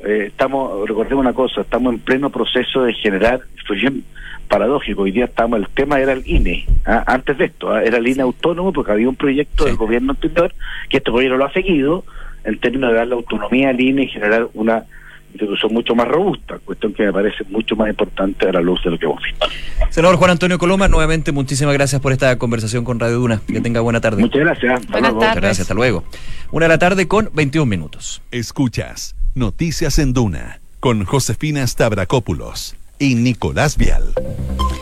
eh, 0.00 0.24
estamos, 0.26 0.86
recordemos 0.86 1.22
una 1.22 1.32
cosa, 1.32 1.62
estamos 1.62 1.94
en 1.94 2.00
pleno 2.00 2.28
proceso 2.28 2.82
de 2.82 2.92
generar, 2.92 3.40
fue 3.66 3.76
bien 3.76 4.04
paradójico, 4.48 5.02
hoy 5.02 5.12
día 5.12 5.24
estamos, 5.24 5.58
el 5.58 5.68
tema 5.68 5.98
era 5.98 6.12
el 6.12 6.22
INE, 6.26 6.66
¿ah? 6.84 7.04
antes 7.06 7.38
de 7.38 7.46
esto, 7.46 7.72
¿ah? 7.72 7.82
era 7.82 7.96
el 7.96 8.06
INE 8.06 8.22
autónomo 8.22 8.70
porque 8.70 8.92
había 8.92 9.08
un 9.08 9.16
proyecto 9.16 9.64
del 9.64 9.76
gobierno 9.76 10.12
anterior 10.12 10.52
que 10.90 10.98
este 10.98 11.10
gobierno 11.10 11.38
lo 11.38 11.46
ha 11.46 11.52
seguido 11.52 12.04
en 12.44 12.58
términos 12.58 12.90
de 12.90 12.96
darle 12.96 13.14
autonomía 13.14 13.70
al 13.70 13.80
INE 13.80 14.04
y 14.04 14.08
generar 14.08 14.48
una 14.54 14.84
institución 15.32 15.72
mucho 15.72 15.94
más 15.94 16.06
robusta, 16.06 16.58
cuestión 16.64 16.94
que 16.94 17.04
me 17.04 17.12
parece 17.12 17.44
mucho 17.48 17.74
más 17.74 17.88
importante 17.88 18.48
a 18.48 18.52
la 18.52 18.60
luz 18.60 18.82
de 18.84 18.90
lo 18.90 18.98
que 18.98 19.06
hemos 19.06 19.22
visto. 19.22 19.46
Senador 19.90 20.16
Juan 20.16 20.30
Antonio 20.30 20.58
Coloma, 20.58 20.86
nuevamente 20.88 21.32
muchísimas 21.32 21.74
gracias 21.74 22.00
por 22.00 22.12
esta 22.12 22.38
conversación 22.38 22.84
con 22.84 23.00
Radio 23.00 23.16
Duna. 23.16 23.40
Que 23.46 23.60
tenga 23.60 23.80
buena 23.80 24.00
tarde. 24.00 24.22
Muchas 24.22 24.40
gracias. 24.40 24.86
Buenas 24.86 25.10
tardes. 25.10 25.14
Muchas 25.14 25.36
gracias, 25.36 25.60
hasta 25.60 25.74
luego. 25.74 26.04
Una 26.52 26.66
de 26.66 26.68
la 26.68 26.78
tarde 26.78 27.08
con 27.08 27.30
21 27.34 27.66
minutos. 27.66 28.22
Escuchas 28.30 29.16
Noticias 29.34 29.98
en 29.98 30.12
Duna 30.12 30.60
con 30.78 31.04
Josefina 31.04 31.66
Stavrakopoulos 31.66 32.76
y 33.04 33.14
Nicolás 33.14 33.76
Vial. 33.76 34.14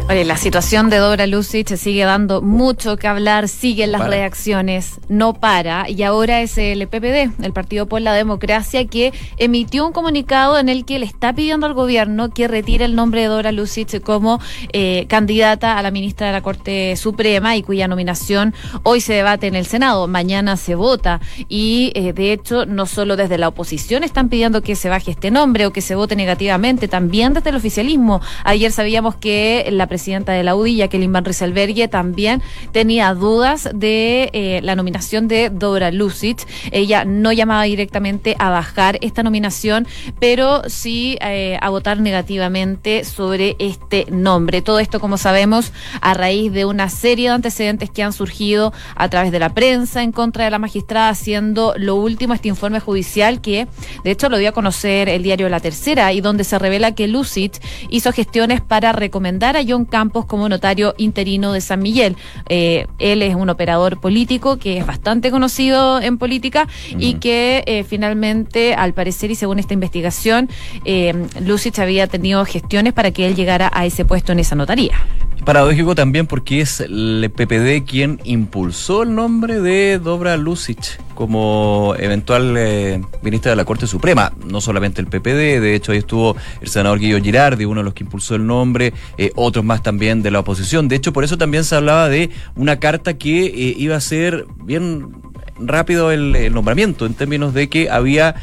Oye, 0.09 0.25
la 0.25 0.37
situación 0.37 0.91
de 0.91 0.99
Dora 0.99 1.27
Lucic 1.27 1.77
sigue 1.77 2.05
dando 2.05 2.43
mucho 2.43 2.97
que 2.97 3.07
hablar, 3.07 3.49
siguen 3.49 3.93
las 3.93 4.07
reacciones, 4.07 5.01
no 5.09 5.33
para. 5.33 5.89
Y 5.89 6.03
ahora 6.03 6.43
es 6.43 6.59
el 6.59 6.87
PPD, 6.87 7.43
el 7.43 7.53
Partido 7.53 7.87
por 7.87 8.03
la 8.03 8.13
Democracia, 8.13 8.85
que 8.87 9.13
emitió 9.39 9.87
un 9.87 9.93
comunicado 9.93 10.59
en 10.59 10.69
el 10.69 10.85
que 10.85 10.99
le 10.99 11.07
está 11.07 11.33
pidiendo 11.33 11.67
al 11.67 11.73
gobierno 11.73 12.31
que 12.31 12.49
retire 12.49 12.85
el 12.85 12.97
nombre 12.97 13.23
de 13.23 13.29
Dora 13.29 13.53
Lucic 13.53 14.03
como 14.03 14.41
eh, 14.73 15.07
candidata 15.09 15.79
a 15.79 15.83
la 15.83 15.91
ministra 15.91 16.27
de 16.27 16.33
la 16.33 16.43
Corte 16.43 16.95
Suprema 16.97 17.57
y 17.57 17.63
cuya 17.63 17.89
nominación 17.89 18.55
hoy 18.83 19.01
se 19.01 19.15
debate 19.15 19.47
en 19.47 19.55
el 19.55 19.67
Senado, 19.67 20.09
mañana 20.09 20.57
se 20.57 20.75
vota. 20.75 21.21
Y 21.49 21.93
eh, 21.95 22.13
de 22.13 22.33
hecho, 22.33 22.67
no 22.67 22.87
solo 22.87 23.17
desde 23.17 23.39
la 23.39 23.49
oposición 23.49 24.03
están 24.03 24.29
pidiendo 24.29 24.63
que 24.63 24.77
se 24.77 24.91
baje 24.91 25.13
este 25.13 25.31
nombre 25.31 25.65
o 25.65 25.73
que 25.73 25.81
se 25.81 25.95
vote 25.95 26.17
negativamente, 26.17 26.89
también 26.89 27.33
desde 27.33 27.51
el 27.51 27.57
oficialismo. 27.57 28.12
Ayer 28.45 28.73
sabíamos 28.73 29.17
que 29.17 29.69
la 29.71 29.87
presidenta 29.87 30.33
de 30.33 30.43
la 30.43 30.55
UDI, 30.55 30.77
Jacqueline 30.77 31.13
Van 31.13 31.25
Rieselberghe, 31.25 31.89
también 31.89 32.43
tenía 32.73 33.15
dudas 33.15 33.69
de 33.75 34.31
eh, 34.33 34.61
la 34.63 34.77
nominación 34.77 35.29
de 35.29 35.51
Dora 35.51 35.91
Lucic. 35.91 36.47
Ella 36.71 37.05
no 37.05 37.33
llamaba 37.33 37.63
directamente 37.65 38.37
a 38.39 38.51
bajar 38.51 38.99
esta 39.01 39.23
nominación, 39.23 39.87
pero 40.21 40.63
sí 40.69 41.19
eh, 41.21 41.59
a 41.61 41.71
votar 41.71 42.01
negativamente 42.01 43.05
sobre 43.05 43.57
este 43.59 44.07
nombre. 44.11 44.63
Todo 44.63 44.79
esto, 44.79 45.01
como 45.01 45.19
sabemos, 45.19 45.73
a 46.01 46.15
raíz 46.15 46.53
de 46.53 46.65
una 46.65 46.89
serie 46.89 47.29
de 47.29 47.35
antecedentes 47.35 47.91
que 47.91 48.03
han 48.03 48.13
surgido 48.13 48.73
a 48.97 49.09
través 49.09 49.33
de 49.33 49.39
la 49.39 49.55
prensa 49.55 50.03
en 50.03 50.13
contra 50.13 50.45
de 50.45 50.51
la 50.51 50.59
magistrada, 50.59 51.09
haciendo 51.09 51.75
lo 51.77 51.97
último 51.97 52.35
este 52.35 52.49
informe 52.49 52.81
judicial 52.81 53.41
que, 53.41 53.67
de 54.05 54.11
hecho, 54.11 54.29
lo 54.29 54.39
dio 54.39 54.51
a 54.51 54.53
conocer 54.53 55.09
el 55.09 55.23
diario 55.23 55.49
La 55.49 55.61
Tercera 55.61 56.13
y 56.13 56.21
donde 56.21 56.45
se 56.45 56.59
revela 56.59 56.95
que 56.95 57.09
Lucic 57.09 57.61
hizo 57.93 58.13
gestiones 58.13 58.61
para 58.61 58.93
recomendar 58.93 59.57
a 59.57 59.63
John 59.67 59.85
Campos 59.85 60.25
como 60.27 60.49
notario 60.49 60.95
interino 60.97 61.53
de 61.53 61.61
San 61.61 61.81
Miguel. 61.81 62.17
Eh, 62.49 62.87
él 62.99 63.23
es 63.23 63.35
un 63.35 63.51
operador 63.51 64.01
político 64.01 64.59
que 64.59 64.79
es 64.79 64.87
bastante 64.87 65.31
conocido 65.31 66.01
en 66.01 66.19
política 66.19 66.67
y 66.99 67.15
que 67.15 67.63
eh, 67.67 67.85
finalmente, 67.85 68.75
al 68.75 68.95
parecer 68.95 69.31
y 69.31 69.35
según 69.35 69.59
esta 69.59 69.75
investigación, 69.75 70.49
eh, 70.85 71.15
Lucich 71.41 71.79
había 71.79 72.07
tenido 72.07 72.45
gestiones 72.45 72.93
para 72.93 73.11
que 73.11 73.27
él 73.27 73.37
llegara 73.37 73.71
a 73.73 73.87
ese 73.87 74.05
puesto 74.05 74.33
en 74.33 74.41
esa 74.41 74.57
notaría. 74.57 74.97
Paradójico 75.45 75.97
también 75.97 76.29
porque 76.29 76.61
es 76.61 76.79
el 76.79 77.29
PPD 77.35 77.85
quien 77.85 78.21
impulsó 78.23 79.03
el 79.03 79.15
nombre 79.15 79.61
de 79.61 79.99
Dobra 79.99 80.37
Lucic 80.37 81.01
como 81.17 81.97
eventual 81.99 82.55
eh, 82.57 83.03
ministra 83.23 83.51
de 83.51 83.57
la 83.57 83.65
Corte 83.65 83.89
Suprema. 83.89 84.33
No 84.47 84.61
solamente 84.61 85.01
el 85.01 85.09
PPD, 85.09 85.61
de 85.61 85.75
hecho 85.75 85.91
ahí 85.91 85.99
estuvo 85.99 86.37
el 86.61 86.69
senador 86.69 87.01
Guillo 87.01 87.21
Girardi, 87.21 87.65
uno 87.65 87.81
de 87.81 87.85
los 87.85 87.95
que 87.95 88.05
impulsó 88.05 88.37
el 88.37 88.47
nombre, 88.47 88.93
eh, 89.19 89.33
otros 89.35 89.65
más 89.65 89.83
también 89.83 90.23
de 90.23 90.31
la 90.31 90.39
oposición. 90.39 90.87
De 90.87 90.95
hecho, 90.95 91.13
por 91.13 91.25
eso 91.25 91.37
también 91.37 91.65
se 91.65 91.75
hablaba 91.75 92.09
de 92.09 92.31
una 92.55 92.79
carta 92.79 93.15
que 93.15 93.47
eh, 93.47 93.75
iba 93.77 93.97
a 93.97 94.01
ser 94.01 94.47
bien 94.65 95.11
rápido 95.59 96.13
el, 96.13 96.53
nombramiento, 96.55 97.05
en 97.05 97.15
términos 97.15 97.53
de 97.53 97.69
que 97.69 97.91
había 97.91 98.37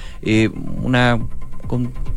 una 0.81 1.19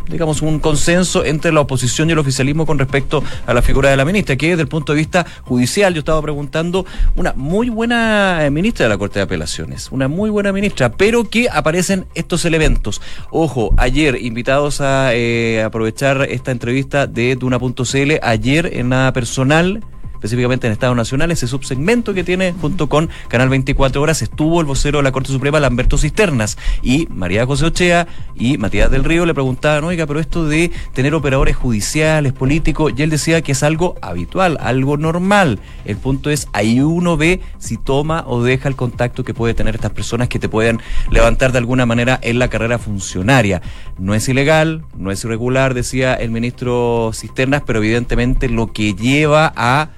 digamos, 0.09 0.43
un 0.43 0.59
consenso 0.59 1.25
entre 1.25 1.53
la 1.53 1.61
oposición 1.61 2.09
y 2.09 2.13
el 2.13 2.19
oficialismo 2.19 2.67
con 2.67 2.79
respecto 2.79 3.23
a 3.47 3.55
la 3.55 3.63
figura 3.63 3.91
de 3.91 3.97
la 3.97 4.05
ministra, 4.05 4.37
que 4.37 4.51
desde 4.51 4.63
el 4.63 4.69
punto 4.69 4.93
de 4.93 4.99
vista 4.99 5.27
judicial, 5.43 5.95
yo 5.95 6.01
estaba 6.01 6.21
preguntando, 6.23 6.87
una 7.17 7.33
muy 7.35 7.69
buena 7.71 8.45
eh, 8.45 8.51
ministra 8.51 8.85
de 8.85 8.91
la 8.91 8.99
Corte 8.99 9.19
de 9.19 9.25
Apelaciones, 9.25 9.91
una 9.91 10.09
muy 10.09 10.31
buena 10.31 10.53
ministra, 10.53 10.93
pero 10.93 11.29
que 11.29 11.49
aparecen 11.51 12.07
estos 12.15 12.45
elementos. 12.45 13.01
Ojo, 13.31 13.75
ayer, 13.77 14.17
invitados 14.21 14.81
a 14.81 15.15
eh, 15.15 15.63
aprovechar 15.63 16.27
esta 16.31 16.51
entrevista 16.51 17.07
de 17.07 17.37
Duna.cl, 17.37 18.13
ayer 18.23 18.71
en 18.75 18.89
nada 18.89 19.13
personal, 19.13 19.83
específicamente 20.23 20.69
en 20.69 20.73
Estado 20.73 20.95
Nacional, 20.95 21.33
ese 21.33 21.49
subsegmento 21.49 22.15
que 22.15 22.23
tiene 22.23 22.55
junto 22.61 22.89
con 22.89 23.11
Canal 23.27 23.49
24 23.49 24.01
Horas, 24.01 24.23
estuvo 24.23 24.61
el 24.61 24.67
vocero 24.67 24.99
de 24.99 25.03
la 25.03 25.11
Corte 25.11 25.33
Suprema, 25.33 25.59
Lamberto 25.59 25.99
Cisternas, 25.99 26.57
y 26.81 27.09
María 27.11 27.45
José 27.45 27.65
Ochea 27.67 28.07
y 28.37 28.57
Matías 28.57 28.89
del 28.89 29.03
Río 29.03 29.27
le 29.27 29.35
preguntaban, 29.35 29.83
oiga, 29.83 30.07
pero 30.07 30.21
esto 30.21 30.47
de 30.47 30.71
tener 30.95 31.13
operadores 31.17 31.57
judiciales, 31.57 32.33
políticos, 32.33 32.93
y 32.97 33.03
él 33.03 33.11
decía 33.11 33.43
que 33.43 33.51
es 33.51 33.65
algo 33.65 33.97
habitual, 34.01 34.59
algo 34.61 34.97
normal. 34.97 35.59
El 35.85 35.97
punto 35.97 36.31
es, 36.31 36.47
ahí 36.53 36.81
uno 36.81 37.17
ve 37.17 37.41
si 37.59 37.77
toma 37.77 38.23
o 38.29 38.45
deja 38.45 38.69
el 38.69 38.77
contacto 38.77 39.25
que 39.25 39.35
puede 39.35 39.55
tener 39.55 39.75
estas 39.75 39.91
personas 39.91 40.29
que 40.29 40.39
te 40.39 40.49
pueden 40.49 40.81
levantar 41.11 41.51
de 41.51 41.59
alguna 41.59 41.85
manera 41.85 42.21
en 42.23 42.39
la 42.39 42.47
carrera 42.47 42.79
funcionaria. 42.79 43.61
No 43.99 44.15
es 44.15 44.29
ilegal, 44.29 44.85
no 44.97 45.11
es 45.11 45.25
irregular, 45.25 45.75
decía 45.75 46.15
el 46.15 46.31
ministro 46.31 47.11
Cisternas, 47.13 47.63
pero 47.67 47.81
evidentemente 47.81 48.49
lo 48.49 48.73
que 48.73 48.95
lleva 48.95 49.53
a 49.57 49.91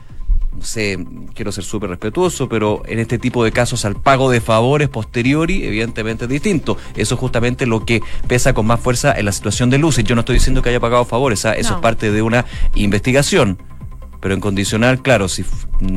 no 0.56 0.64
sé, 0.64 1.04
quiero 1.34 1.52
ser 1.52 1.64
súper 1.64 1.90
respetuoso, 1.90 2.48
pero 2.48 2.82
en 2.86 2.98
este 2.98 3.18
tipo 3.18 3.44
de 3.44 3.52
casos 3.52 3.84
al 3.84 3.96
pago 3.96 4.30
de 4.30 4.40
favores 4.40 4.88
posteriori, 4.88 5.64
evidentemente 5.64 6.24
es 6.24 6.30
distinto. 6.30 6.76
Eso 6.96 7.14
es 7.14 7.20
justamente 7.20 7.66
lo 7.66 7.84
que 7.84 8.02
pesa 8.28 8.54
con 8.54 8.66
más 8.66 8.80
fuerza 8.80 9.12
en 9.16 9.24
la 9.24 9.32
situación 9.32 9.70
de 9.70 9.78
Luces. 9.78 10.04
Yo 10.04 10.14
no 10.14 10.20
estoy 10.20 10.34
diciendo 10.34 10.62
que 10.62 10.70
haya 10.70 10.80
pagado 10.80 11.04
favores, 11.04 11.44
¿ah? 11.44 11.54
eso 11.54 11.74
es 11.74 11.80
parte 11.80 12.10
de 12.12 12.22
una 12.22 12.44
investigación. 12.74 13.58
Pero 14.20 14.34
en 14.34 14.40
condicional, 14.40 15.02
claro, 15.02 15.28
si 15.28 15.44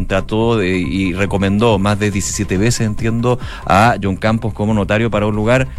trató 0.08 0.58
de, 0.58 0.78
y 0.78 1.13
recomendó 1.13 1.80
más 1.80 1.98
de 1.98 2.12
17 2.12 2.58
veces, 2.58 2.82
entiendo, 2.82 3.39
a 3.65 3.96
John 4.04 4.17
Campos 4.17 4.54
como 4.54 4.74
notario 4.74 5.10
para 5.10 5.28
un 5.28 5.36
lugar 5.36 5.70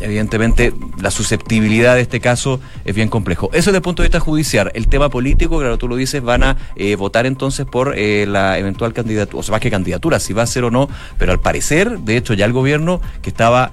evidentemente 0.00 0.72
la 1.00 1.10
susceptibilidad 1.10 1.94
de 1.94 2.02
este 2.02 2.20
caso 2.20 2.60
es 2.84 2.94
bien 2.94 3.08
complejo. 3.08 3.50
Eso 3.52 3.70
desde 3.70 3.78
el 3.78 3.82
punto 3.82 4.02
de 4.02 4.08
vista 4.08 4.20
judicial. 4.20 4.70
El 4.74 4.88
tema 4.88 5.08
político, 5.08 5.58
claro, 5.58 5.78
tú 5.78 5.88
lo 5.88 5.96
dices, 5.96 6.22
van 6.22 6.42
a 6.42 6.56
eh, 6.76 6.96
votar 6.96 7.26
entonces 7.26 7.66
por 7.66 7.94
eh, 7.96 8.26
la 8.26 8.58
eventual 8.58 8.92
candidatura, 8.92 9.40
o 9.40 9.42
sea, 9.42 9.52
más 9.52 9.60
que 9.60 9.70
candidatura, 9.70 10.20
si 10.20 10.32
va 10.32 10.42
a 10.42 10.46
ser 10.46 10.64
o 10.64 10.70
no, 10.70 10.88
pero 11.18 11.32
al 11.32 11.40
parecer, 11.40 11.98
de 12.00 12.16
hecho, 12.16 12.34
ya 12.34 12.44
el 12.44 12.52
gobierno 12.52 13.00
que 13.22 13.30
estaba 13.30 13.72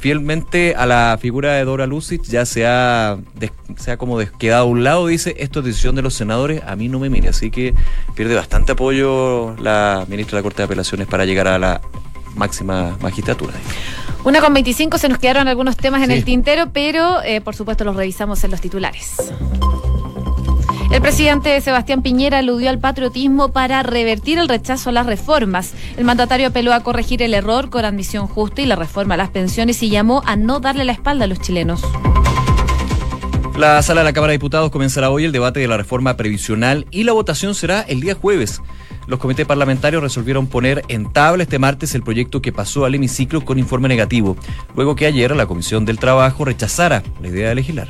fielmente 0.00 0.74
a 0.76 0.86
la 0.86 1.18
figura 1.20 1.52
de 1.52 1.64
Dora 1.64 1.86
Lucic 1.86 2.22
ya 2.22 2.46
se 2.46 2.66
ha, 2.66 3.18
se 3.76 3.90
ha 3.90 3.96
como 3.98 4.18
quedado 4.38 4.62
a 4.62 4.66
un 4.66 4.82
lado, 4.82 5.06
dice, 5.06 5.36
esto 5.38 5.60
es 5.60 5.66
decisión 5.66 5.94
de 5.94 6.02
los 6.02 6.14
senadores, 6.14 6.62
a 6.66 6.74
mí 6.74 6.88
no 6.88 6.98
me 6.98 7.10
mire, 7.10 7.28
así 7.28 7.50
que 7.50 7.74
pierde 8.14 8.34
bastante 8.34 8.72
apoyo 8.72 9.54
la 9.58 10.06
ministra 10.08 10.36
de 10.36 10.40
la 10.40 10.42
Corte 10.42 10.58
de 10.58 10.64
Apelaciones 10.64 11.06
para 11.06 11.26
llegar 11.26 11.48
a 11.48 11.58
la 11.58 11.80
máxima 12.34 12.96
magistratura. 13.00 13.52
Una 14.24 14.40
con 14.40 14.52
25 14.52 14.98
se 14.98 15.08
nos 15.08 15.18
quedaron 15.18 15.48
algunos 15.48 15.76
temas 15.76 16.02
en 16.02 16.10
el 16.10 16.24
tintero, 16.24 16.70
pero 16.72 17.22
eh, 17.22 17.40
por 17.40 17.54
supuesto 17.54 17.84
los 17.84 17.96
revisamos 17.96 18.44
en 18.44 18.50
los 18.50 18.60
titulares. 18.60 19.16
El 20.90 21.00
presidente 21.00 21.60
Sebastián 21.60 22.02
Piñera 22.02 22.38
aludió 22.38 22.68
al 22.68 22.80
patriotismo 22.80 23.52
para 23.52 23.82
revertir 23.82 24.38
el 24.38 24.48
rechazo 24.48 24.90
a 24.90 24.92
las 24.92 25.06
reformas. 25.06 25.72
El 25.96 26.04
mandatario 26.04 26.48
apeló 26.48 26.74
a 26.74 26.80
corregir 26.80 27.22
el 27.22 27.32
error 27.32 27.70
con 27.70 27.84
admisión 27.84 28.26
justa 28.26 28.60
y 28.60 28.66
la 28.66 28.76
reforma 28.76 29.14
a 29.14 29.18
las 29.18 29.30
pensiones 29.30 29.82
y 29.82 29.88
llamó 29.88 30.22
a 30.26 30.36
no 30.36 30.60
darle 30.60 30.84
la 30.84 30.92
espalda 30.92 31.24
a 31.24 31.28
los 31.28 31.40
chilenos. 31.40 31.80
La 33.60 33.82
sala 33.82 34.00
de 34.00 34.06
la 34.06 34.14
Cámara 34.14 34.30
de 34.30 34.38
Diputados 34.38 34.70
comenzará 34.70 35.10
hoy 35.10 35.26
el 35.26 35.32
debate 35.32 35.60
de 35.60 35.68
la 35.68 35.76
reforma 35.76 36.16
previsional 36.16 36.86
y 36.90 37.04
la 37.04 37.12
votación 37.12 37.54
será 37.54 37.82
el 37.82 38.00
día 38.00 38.14
jueves. 38.14 38.62
Los 39.06 39.18
comités 39.18 39.44
parlamentarios 39.46 40.02
resolvieron 40.02 40.46
poner 40.46 40.82
en 40.88 41.12
tabla 41.12 41.42
este 41.42 41.58
martes 41.58 41.94
el 41.94 42.02
proyecto 42.02 42.40
que 42.40 42.52
pasó 42.52 42.86
al 42.86 42.94
hemiciclo 42.94 43.44
con 43.44 43.58
informe 43.58 43.88
negativo, 43.88 44.34
luego 44.74 44.96
que 44.96 45.04
ayer 45.04 45.36
la 45.36 45.44
Comisión 45.44 45.84
del 45.84 45.98
Trabajo 45.98 46.46
rechazara 46.46 47.02
la 47.20 47.28
idea 47.28 47.50
de 47.50 47.56
legislar. 47.56 47.88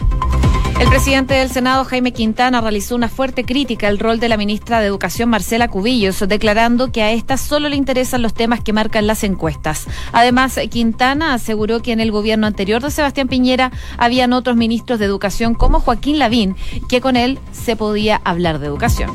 El 0.80 0.88
presidente 0.88 1.34
del 1.34 1.50
Senado, 1.50 1.84
Jaime 1.84 2.10
Quintana, 2.10 2.62
realizó 2.62 2.96
una 2.96 3.10
fuerte 3.10 3.44
crítica 3.44 3.86
al 3.86 3.98
rol 3.98 4.18
de 4.18 4.30
la 4.30 4.38
ministra 4.38 4.80
de 4.80 4.86
Educación, 4.86 5.28
Marcela 5.28 5.68
Cubillos, 5.68 6.26
declarando 6.26 6.90
que 6.90 7.02
a 7.02 7.12
esta 7.12 7.36
solo 7.36 7.68
le 7.68 7.76
interesan 7.76 8.22
los 8.22 8.32
temas 8.32 8.62
que 8.62 8.72
marcan 8.72 9.06
las 9.06 9.22
encuestas. 9.22 9.86
Además, 10.10 10.58
Quintana 10.70 11.34
aseguró 11.34 11.82
que 11.82 11.92
en 11.92 12.00
el 12.00 12.10
gobierno 12.10 12.46
anterior 12.46 12.80
de 12.80 12.90
Sebastián 12.90 13.28
Piñera 13.28 13.72
habían 13.98 14.32
otros 14.32 14.56
ministros 14.56 14.98
de 14.98 15.04
Educación 15.04 15.52
como 15.54 15.80
Joaquín 15.80 16.18
Lavín, 16.18 16.56
que 16.88 17.02
con 17.02 17.14
él 17.14 17.38
se 17.52 17.76
podía 17.76 18.18
hablar 18.24 18.58
de 18.58 18.68
educación. 18.68 19.10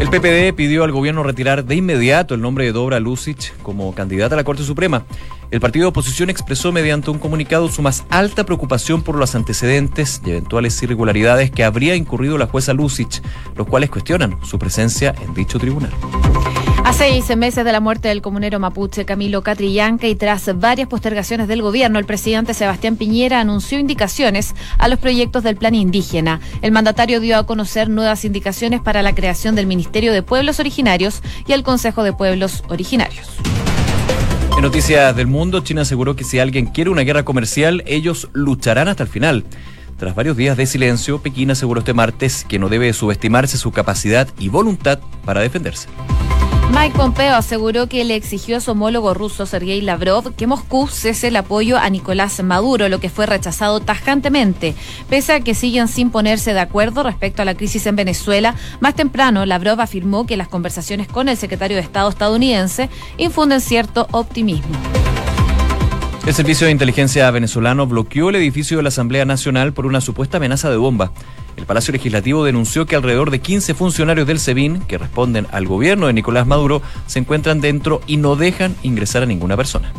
El 0.00 0.10
PPD 0.10 0.54
pidió 0.54 0.84
al 0.84 0.92
gobierno 0.92 1.24
retirar 1.24 1.64
de 1.64 1.74
inmediato 1.74 2.34
el 2.36 2.40
nombre 2.40 2.64
de 2.64 2.70
Dobra 2.70 3.00
Lucic 3.00 3.56
como 3.62 3.92
candidata 3.96 4.36
a 4.36 4.36
la 4.36 4.44
Corte 4.44 4.62
Suprema. 4.62 5.04
El 5.50 5.58
partido 5.58 5.86
de 5.86 5.88
oposición 5.88 6.30
expresó 6.30 6.70
mediante 6.70 7.10
un 7.10 7.18
comunicado 7.18 7.68
su 7.68 7.82
más 7.82 8.04
alta 8.08 8.44
preocupación 8.44 9.02
por 9.02 9.16
los 9.16 9.34
antecedentes 9.34 10.22
y 10.24 10.30
eventuales 10.30 10.80
irregularidades 10.84 11.50
que 11.50 11.64
habría 11.64 11.96
incurrido 11.96 12.38
la 12.38 12.46
jueza 12.46 12.74
Lucic, 12.74 13.22
los 13.56 13.66
cuales 13.66 13.90
cuestionan 13.90 14.38
su 14.44 14.56
presencia 14.56 15.16
en 15.20 15.34
dicho 15.34 15.58
tribunal. 15.58 15.90
A 16.88 16.94
seis 16.94 17.36
meses 17.36 17.66
de 17.66 17.72
la 17.72 17.80
muerte 17.80 18.08
del 18.08 18.22
comunero 18.22 18.58
mapuche 18.58 19.04
Camilo 19.04 19.42
Catrillanca 19.42 20.06
y 20.06 20.14
tras 20.14 20.58
varias 20.58 20.88
postergaciones 20.88 21.46
del 21.46 21.60
gobierno, 21.60 21.98
el 21.98 22.06
presidente 22.06 22.54
Sebastián 22.54 22.96
Piñera 22.96 23.40
anunció 23.40 23.78
indicaciones 23.78 24.54
a 24.78 24.88
los 24.88 24.98
proyectos 24.98 25.42
del 25.42 25.56
plan 25.56 25.74
indígena. 25.74 26.40
El 26.62 26.72
mandatario 26.72 27.20
dio 27.20 27.36
a 27.36 27.44
conocer 27.44 27.90
nuevas 27.90 28.24
indicaciones 28.24 28.80
para 28.80 29.02
la 29.02 29.14
creación 29.14 29.54
del 29.54 29.66
Ministerio 29.66 30.14
de 30.14 30.22
Pueblos 30.22 30.60
Originarios 30.60 31.20
y 31.46 31.52
el 31.52 31.62
Consejo 31.62 32.04
de 32.04 32.14
Pueblos 32.14 32.64
Originarios. 32.70 33.28
En 34.56 34.62
Noticias 34.62 35.14
del 35.14 35.26
Mundo, 35.26 35.60
China 35.60 35.82
aseguró 35.82 36.16
que 36.16 36.24
si 36.24 36.38
alguien 36.38 36.64
quiere 36.68 36.88
una 36.88 37.02
guerra 37.02 37.22
comercial, 37.22 37.84
ellos 37.86 38.30
lucharán 38.32 38.88
hasta 38.88 39.02
el 39.02 39.10
final. 39.10 39.44
Tras 39.98 40.14
varios 40.14 40.38
días 40.38 40.56
de 40.56 40.64
silencio, 40.64 41.20
Pekín 41.20 41.50
aseguró 41.50 41.80
este 41.80 41.92
martes 41.92 42.46
que 42.48 42.58
no 42.58 42.70
debe 42.70 42.90
subestimarse 42.94 43.58
su 43.58 43.72
capacidad 43.72 44.26
y 44.38 44.48
voluntad 44.48 45.00
para 45.26 45.42
defenderse. 45.42 45.88
Mike 46.70 46.96
Pompeo 46.96 47.34
aseguró 47.34 47.88
que 47.88 48.04
le 48.04 48.14
exigió 48.14 48.58
a 48.58 48.60
su 48.60 48.72
homólogo 48.72 49.14
ruso 49.14 49.46
Sergei 49.46 49.80
Lavrov 49.80 50.34
que 50.34 50.46
Moscú 50.46 50.86
cese 50.86 51.28
el 51.28 51.36
apoyo 51.36 51.78
a 51.78 51.88
Nicolás 51.88 52.42
Maduro, 52.42 52.88
lo 52.88 53.00
que 53.00 53.08
fue 53.08 53.26
rechazado 53.26 53.80
tajantemente. 53.80 54.74
Pese 55.08 55.32
a 55.32 55.40
que 55.40 55.54
siguen 55.54 55.88
sin 55.88 56.10
ponerse 56.10 56.52
de 56.52 56.60
acuerdo 56.60 57.02
respecto 57.02 57.42
a 57.42 57.44
la 57.46 57.54
crisis 57.54 57.86
en 57.86 57.96
Venezuela, 57.96 58.54
más 58.80 58.94
temprano 58.94 59.46
Lavrov 59.46 59.80
afirmó 59.80 60.26
que 60.26 60.36
las 60.36 60.48
conversaciones 60.48 61.08
con 61.08 61.28
el 61.28 61.36
secretario 61.36 61.76
de 61.76 61.82
Estado 61.82 62.10
estadounidense 62.10 62.90
infunden 63.16 63.60
cierto 63.60 64.06
optimismo. 64.10 64.76
El 66.26 66.34
Servicio 66.34 66.66
de 66.66 66.72
Inteligencia 66.72 67.30
venezolano 67.30 67.86
bloqueó 67.86 68.28
el 68.28 68.36
edificio 68.36 68.76
de 68.76 68.82
la 68.82 68.90
Asamblea 68.90 69.24
Nacional 69.24 69.72
por 69.72 69.86
una 69.86 70.02
supuesta 70.02 70.36
amenaza 70.36 70.68
de 70.68 70.76
bomba. 70.76 71.12
El 71.58 71.66
Palacio 71.66 71.90
Legislativo 71.90 72.44
denunció 72.44 72.86
que 72.86 72.94
alrededor 72.94 73.32
de 73.32 73.40
15 73.40 73.74
funcionarios 73.74 74.28
del 74.28 74.38
SEBIN, 74.38 74.78
que 74.82 74.96
responden 74.96 75.48
al 75.50 75.66
gobierno 75.66 76.06
de 76.06 76.12
Nicolás 76.12 76.46
Maduro, 76.46 76.82
se 77.08 77.18
encuentran 77.18 77.60
dentro 77.60 78.00
y 78.06 78.16
no 78.16 78.36
dejan 78.36 78.76
ingresar 78.84 79.24
a 79.24 79.26
ninguna 79.26 79.56
persona. 79.56 79.92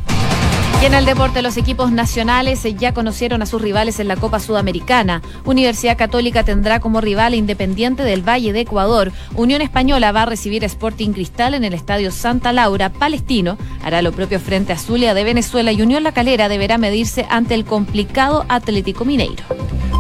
Y 0.82 0.86
en 0.86 0.94
el 0.94 1.04
deporte, 1.04 1.42
los 1.42 1.58
equipos 1.58 1.92
nacionales 1.92 2.64
ya 2.78 2.94
conocieron 2.94 3.42
a 3.42 3.46
sus 3.46 3.62
rivales 3.62 4.00
en 4.00 4.08
la 4.08 4.16
Copa 4.16 4.40
Sudamericana. 4.40 5.22
Universidad 5.44 5.98
Católica 5.98 6.46
tendrá 6.46 6.80
como 6.80 7.02
rival 7.02 7.36
Independiente 7.36 8.04
del 8.04 8.26
Valle 8.28 8.54
de 8.54 8.62
Ecuador. 8.62 9.12
Unión 9.36 9.62
Española 9.62 10.14
va 10.14 10.22
a 10.22 10.28
recibir 10.28 10.64
Sporting 10.64 11.10
Cristal 11.12 11.56
en 11.56 11.66
el 11.66 11.74
Estadio 11.74 12.10
Santa 12.12 12.54
Laura. 12.54 12.88
Palestino 12.88 13.58
hará 13.84 14.02
lo 14.02 14.14
propio 14.14 14.40
frente 14.40 14.72
a 14.72 14.78
Zulia 14.78 15.14
de 15.14 15.26
Venezuela 15.26 15.74
y 15.74 15.82
Unión 15.82 16.04
La 16.04 16.14
Calera 16.14 16.48
deberá 16.48 16.78
medirse 16.78 17.26
ante 17.30 17.56
el 17.56 17.66
complicado 17.66 18.46
Atlético 18.48 19.04
Mineiro. 19.04 19.44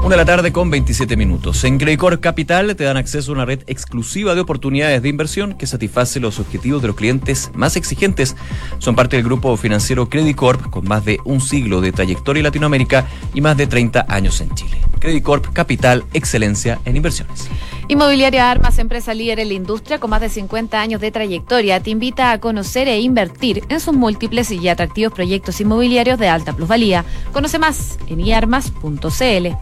De 0.09 0.17
la 0.17 0.25
tarde 0.25 0.51
con 0.51 0.71
27 0.71 1.15
minutos. 1.15 1.63
En 1.65 1.77
Credicorp 1.77 2.19
Capital 2.19 2.75
te 2.75 2.83
dan 2.83 2.97
acceso 2.97 3.31
a 3.31 3.35
una 3.35 3.45
red 3.45 3.59
exclusiva 3.67 4.33
de 4.33 4.41
oportunidades 4.41 5.03
de 5.03 5.09
inversión 5.09 5.53
que 5.53 5.67
satisface 5.67 6.19
los 6.19 6.39
objetivos 6.39 6.81
de 6.81 6.87
los 6.87 6.97
clientes 6.97 7.51
más 7.53 7.75
exigentes. 7.75 8.35
Son 8.79 8.95
parte 8.95 9.17
del 9.17 9.25
grupo 9.25 9.55
financiero 9.55 10.09
Credicorp 10.09 10.71
con 10.71 10.87
más 10.87 11.05
de 11.05 11.19
un 11.25 11.39
siglo 11.41 11.79
de 11.79 11.91
trayectoria 11.91 12.39
en 12.39 12.45
Latinoamérica 12.45 13.05
y 13.35 13.41
más 13.41 13.55
de 13.55 13.67
30 13.67 14.07
años 14.09 14.41
en 14.41 14.49
Chile. 14.55 14.81
Credicorp 14.97 15.53
Capital, 15.53 16.03
excelencia 16.13 16.79
en 16.85 16.95
inversiones. 16.95 17.47
Inmobiliaria 17.87 18.49
Armas, 18.49 18.79
empresa 18.79 19.13
líder 19.13 19.39
en 19.39 19.49
la 19.49 19.53
industria 19.53 19.99
con 19.99 20.09
más 20.09 20.21
de 20.21 20.29
50 20.29 20.81
años 20.81 21.01
de 21.01 21.11
trayectoria, 21.11 21.81
te 21.81 21.91
invita 21.91 22.31
a 22.31 22.39
conocer 22.39 22.87
e 22.87 22.99
invertir 22.99 23.63
en 23.69 23.79
sus 23.79 23.93
múltiples 23.93 24.49
y 24.49 24.69
atractivos 24.69 25.13
proyectos 25.13 25.61
inmobiliarios 25.61 26.17
de 26.17 26.29
alta 26.29 26.53
plusvalía. 26.53 27.05
Conoce 27.31 27.59
más 27.59 27.99
en 28.07 28.21
iarmas.cl. 28.21 29.55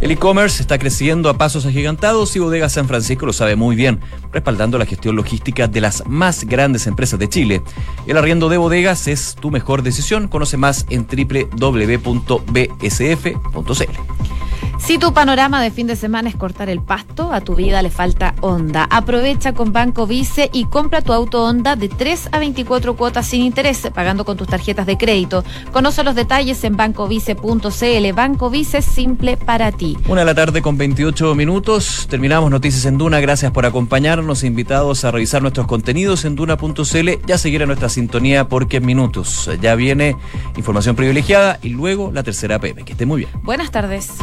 El 0.00 0.12
e-commerce 0.12 0.62
está 0.62 0.78
creciendo 0.78 1.28
a 1.28 1.36
pasos 1.36 1.66
agigantados 1.66 2.36
y 2.36 2.38
Bodega 2.38 2.68
San 2.68 2.86
Francisco 2.86 3.26
lo 3.26 3.32
sabe 3.32 3.56
muy 3.56 3.74
bien, 3.74 3.98
respaldando 4.32 4.78
la 4.78 4.86
gestión 4.86 5.16
logística 5.16 5.66
de 5.66 5.80
las 5.80 6.06
más 6.06 6.44
grandes 6.44 6.86
empresas 6.86 7.18
de 7.18 7.28
Chile. 7.28 7.62
El 8.06 8.16
arriendo 8.16 8.48
de 8.48 8.58
bodegas 8.58 9.08
es 9.08 9.34
tu 9.34 9.50
mejor 9.50 9.82
decisión. 9.82 10.28
Conoce 10.28 10.56
más 10.56 10.86
en 10.88 11.06
www.bsf.cl. 11.06 12.28
Si 14.78 14.96
tu 14.96 15.12
panorama 15.12 15.62
de 15.62 15.70
fin 15.70 15.86
de 15.86 15.96
semana 15.96 16.30
es 16.30 16.36
cortar 16.36 16.68
el 16.70 16.80
pasto, 16.80 17.32
a 17.32 17.40
tu 17.40 17.54
vida 17.54 17.82
le 17.82 17.90
falta 17.90 18.34
Honda. 18.40 18.86
Aprovecha 18.90 19.52
con 19.52 19.72
Banco 19.72 20.06
Vice 20.06 20.48
y 20.52 20.64
compra 20.64 21.02
tu 21.02 21.12
auto 21.12 21.44
Honda 21.44 21.76
de 21.76 21.88
3 21.88 22.30
a 22.32 22.38
24 22.38 22.96
cuotas 22.96 23.26
sin 23.26 23.42
interés, 23.42 23.88
pagando 23.94 24.24
con 24.24 24.36
tus 24.36 24.48
tarjetas 24.48 24.86
de 24.86 24.96
crédito. 24.96 25.44
Conoce 25.72 26.04
los 26.04 26.14
detalles 26.14 26.62
en 26.64 26.76
bancovice.cl. 26.76 28.12
Banco 28.14 28.50
Vice 28.50 28.80
simple 28.80 29.36
para 29.36 29.72
ti. 29.72 29.98
Una 30.08 30.22
de 30.22 30.26
la 30.26 30.34
tarde 30.34 30.62
con 30.62 30.78
28 30.78 31.34
minutos. 31.34 32.06
Terminamos 32.08 32.50
Noticias 32.50 32.86
en 32.86 32.98
Duna. 32.98 33.20
Gracias 33.20 33.52
por 33.52 33.66
acompañarnos. 33.66 34.44
Invitados 34.44 35.04
a 35.04 35.10
revisar 35.10 35.42
nuestros 35.42 35.66
contenidos 35.66 36.24
en 36.24 36.36
duna.cl 36.36 37.08
y 37.26 37.32
a 37.32 37.38
seguir 37.38 37.62
a 37.62 37.66
nuestra 37.66 37.88
sintonía 37.88 38.48
porque 38.48 38.78
en 38.78 38.86
minutos 38.86 39.50
ya 39.60 39.74
viene 39.74 40.16
información 40.56 40.96
privilegiada 40.96 41.58
y 41.62 41.70
luego 41.70 42.10
la 42.12 42.22
tercera 42.22 42.58
PM. 42.58 42.84
Que 42.84 42.92
esté 42.92 43.06
muy 43.06 43.22
bien. 43.22 43.30
Buenas 43.42 43.70
tardes. 43.70 44.18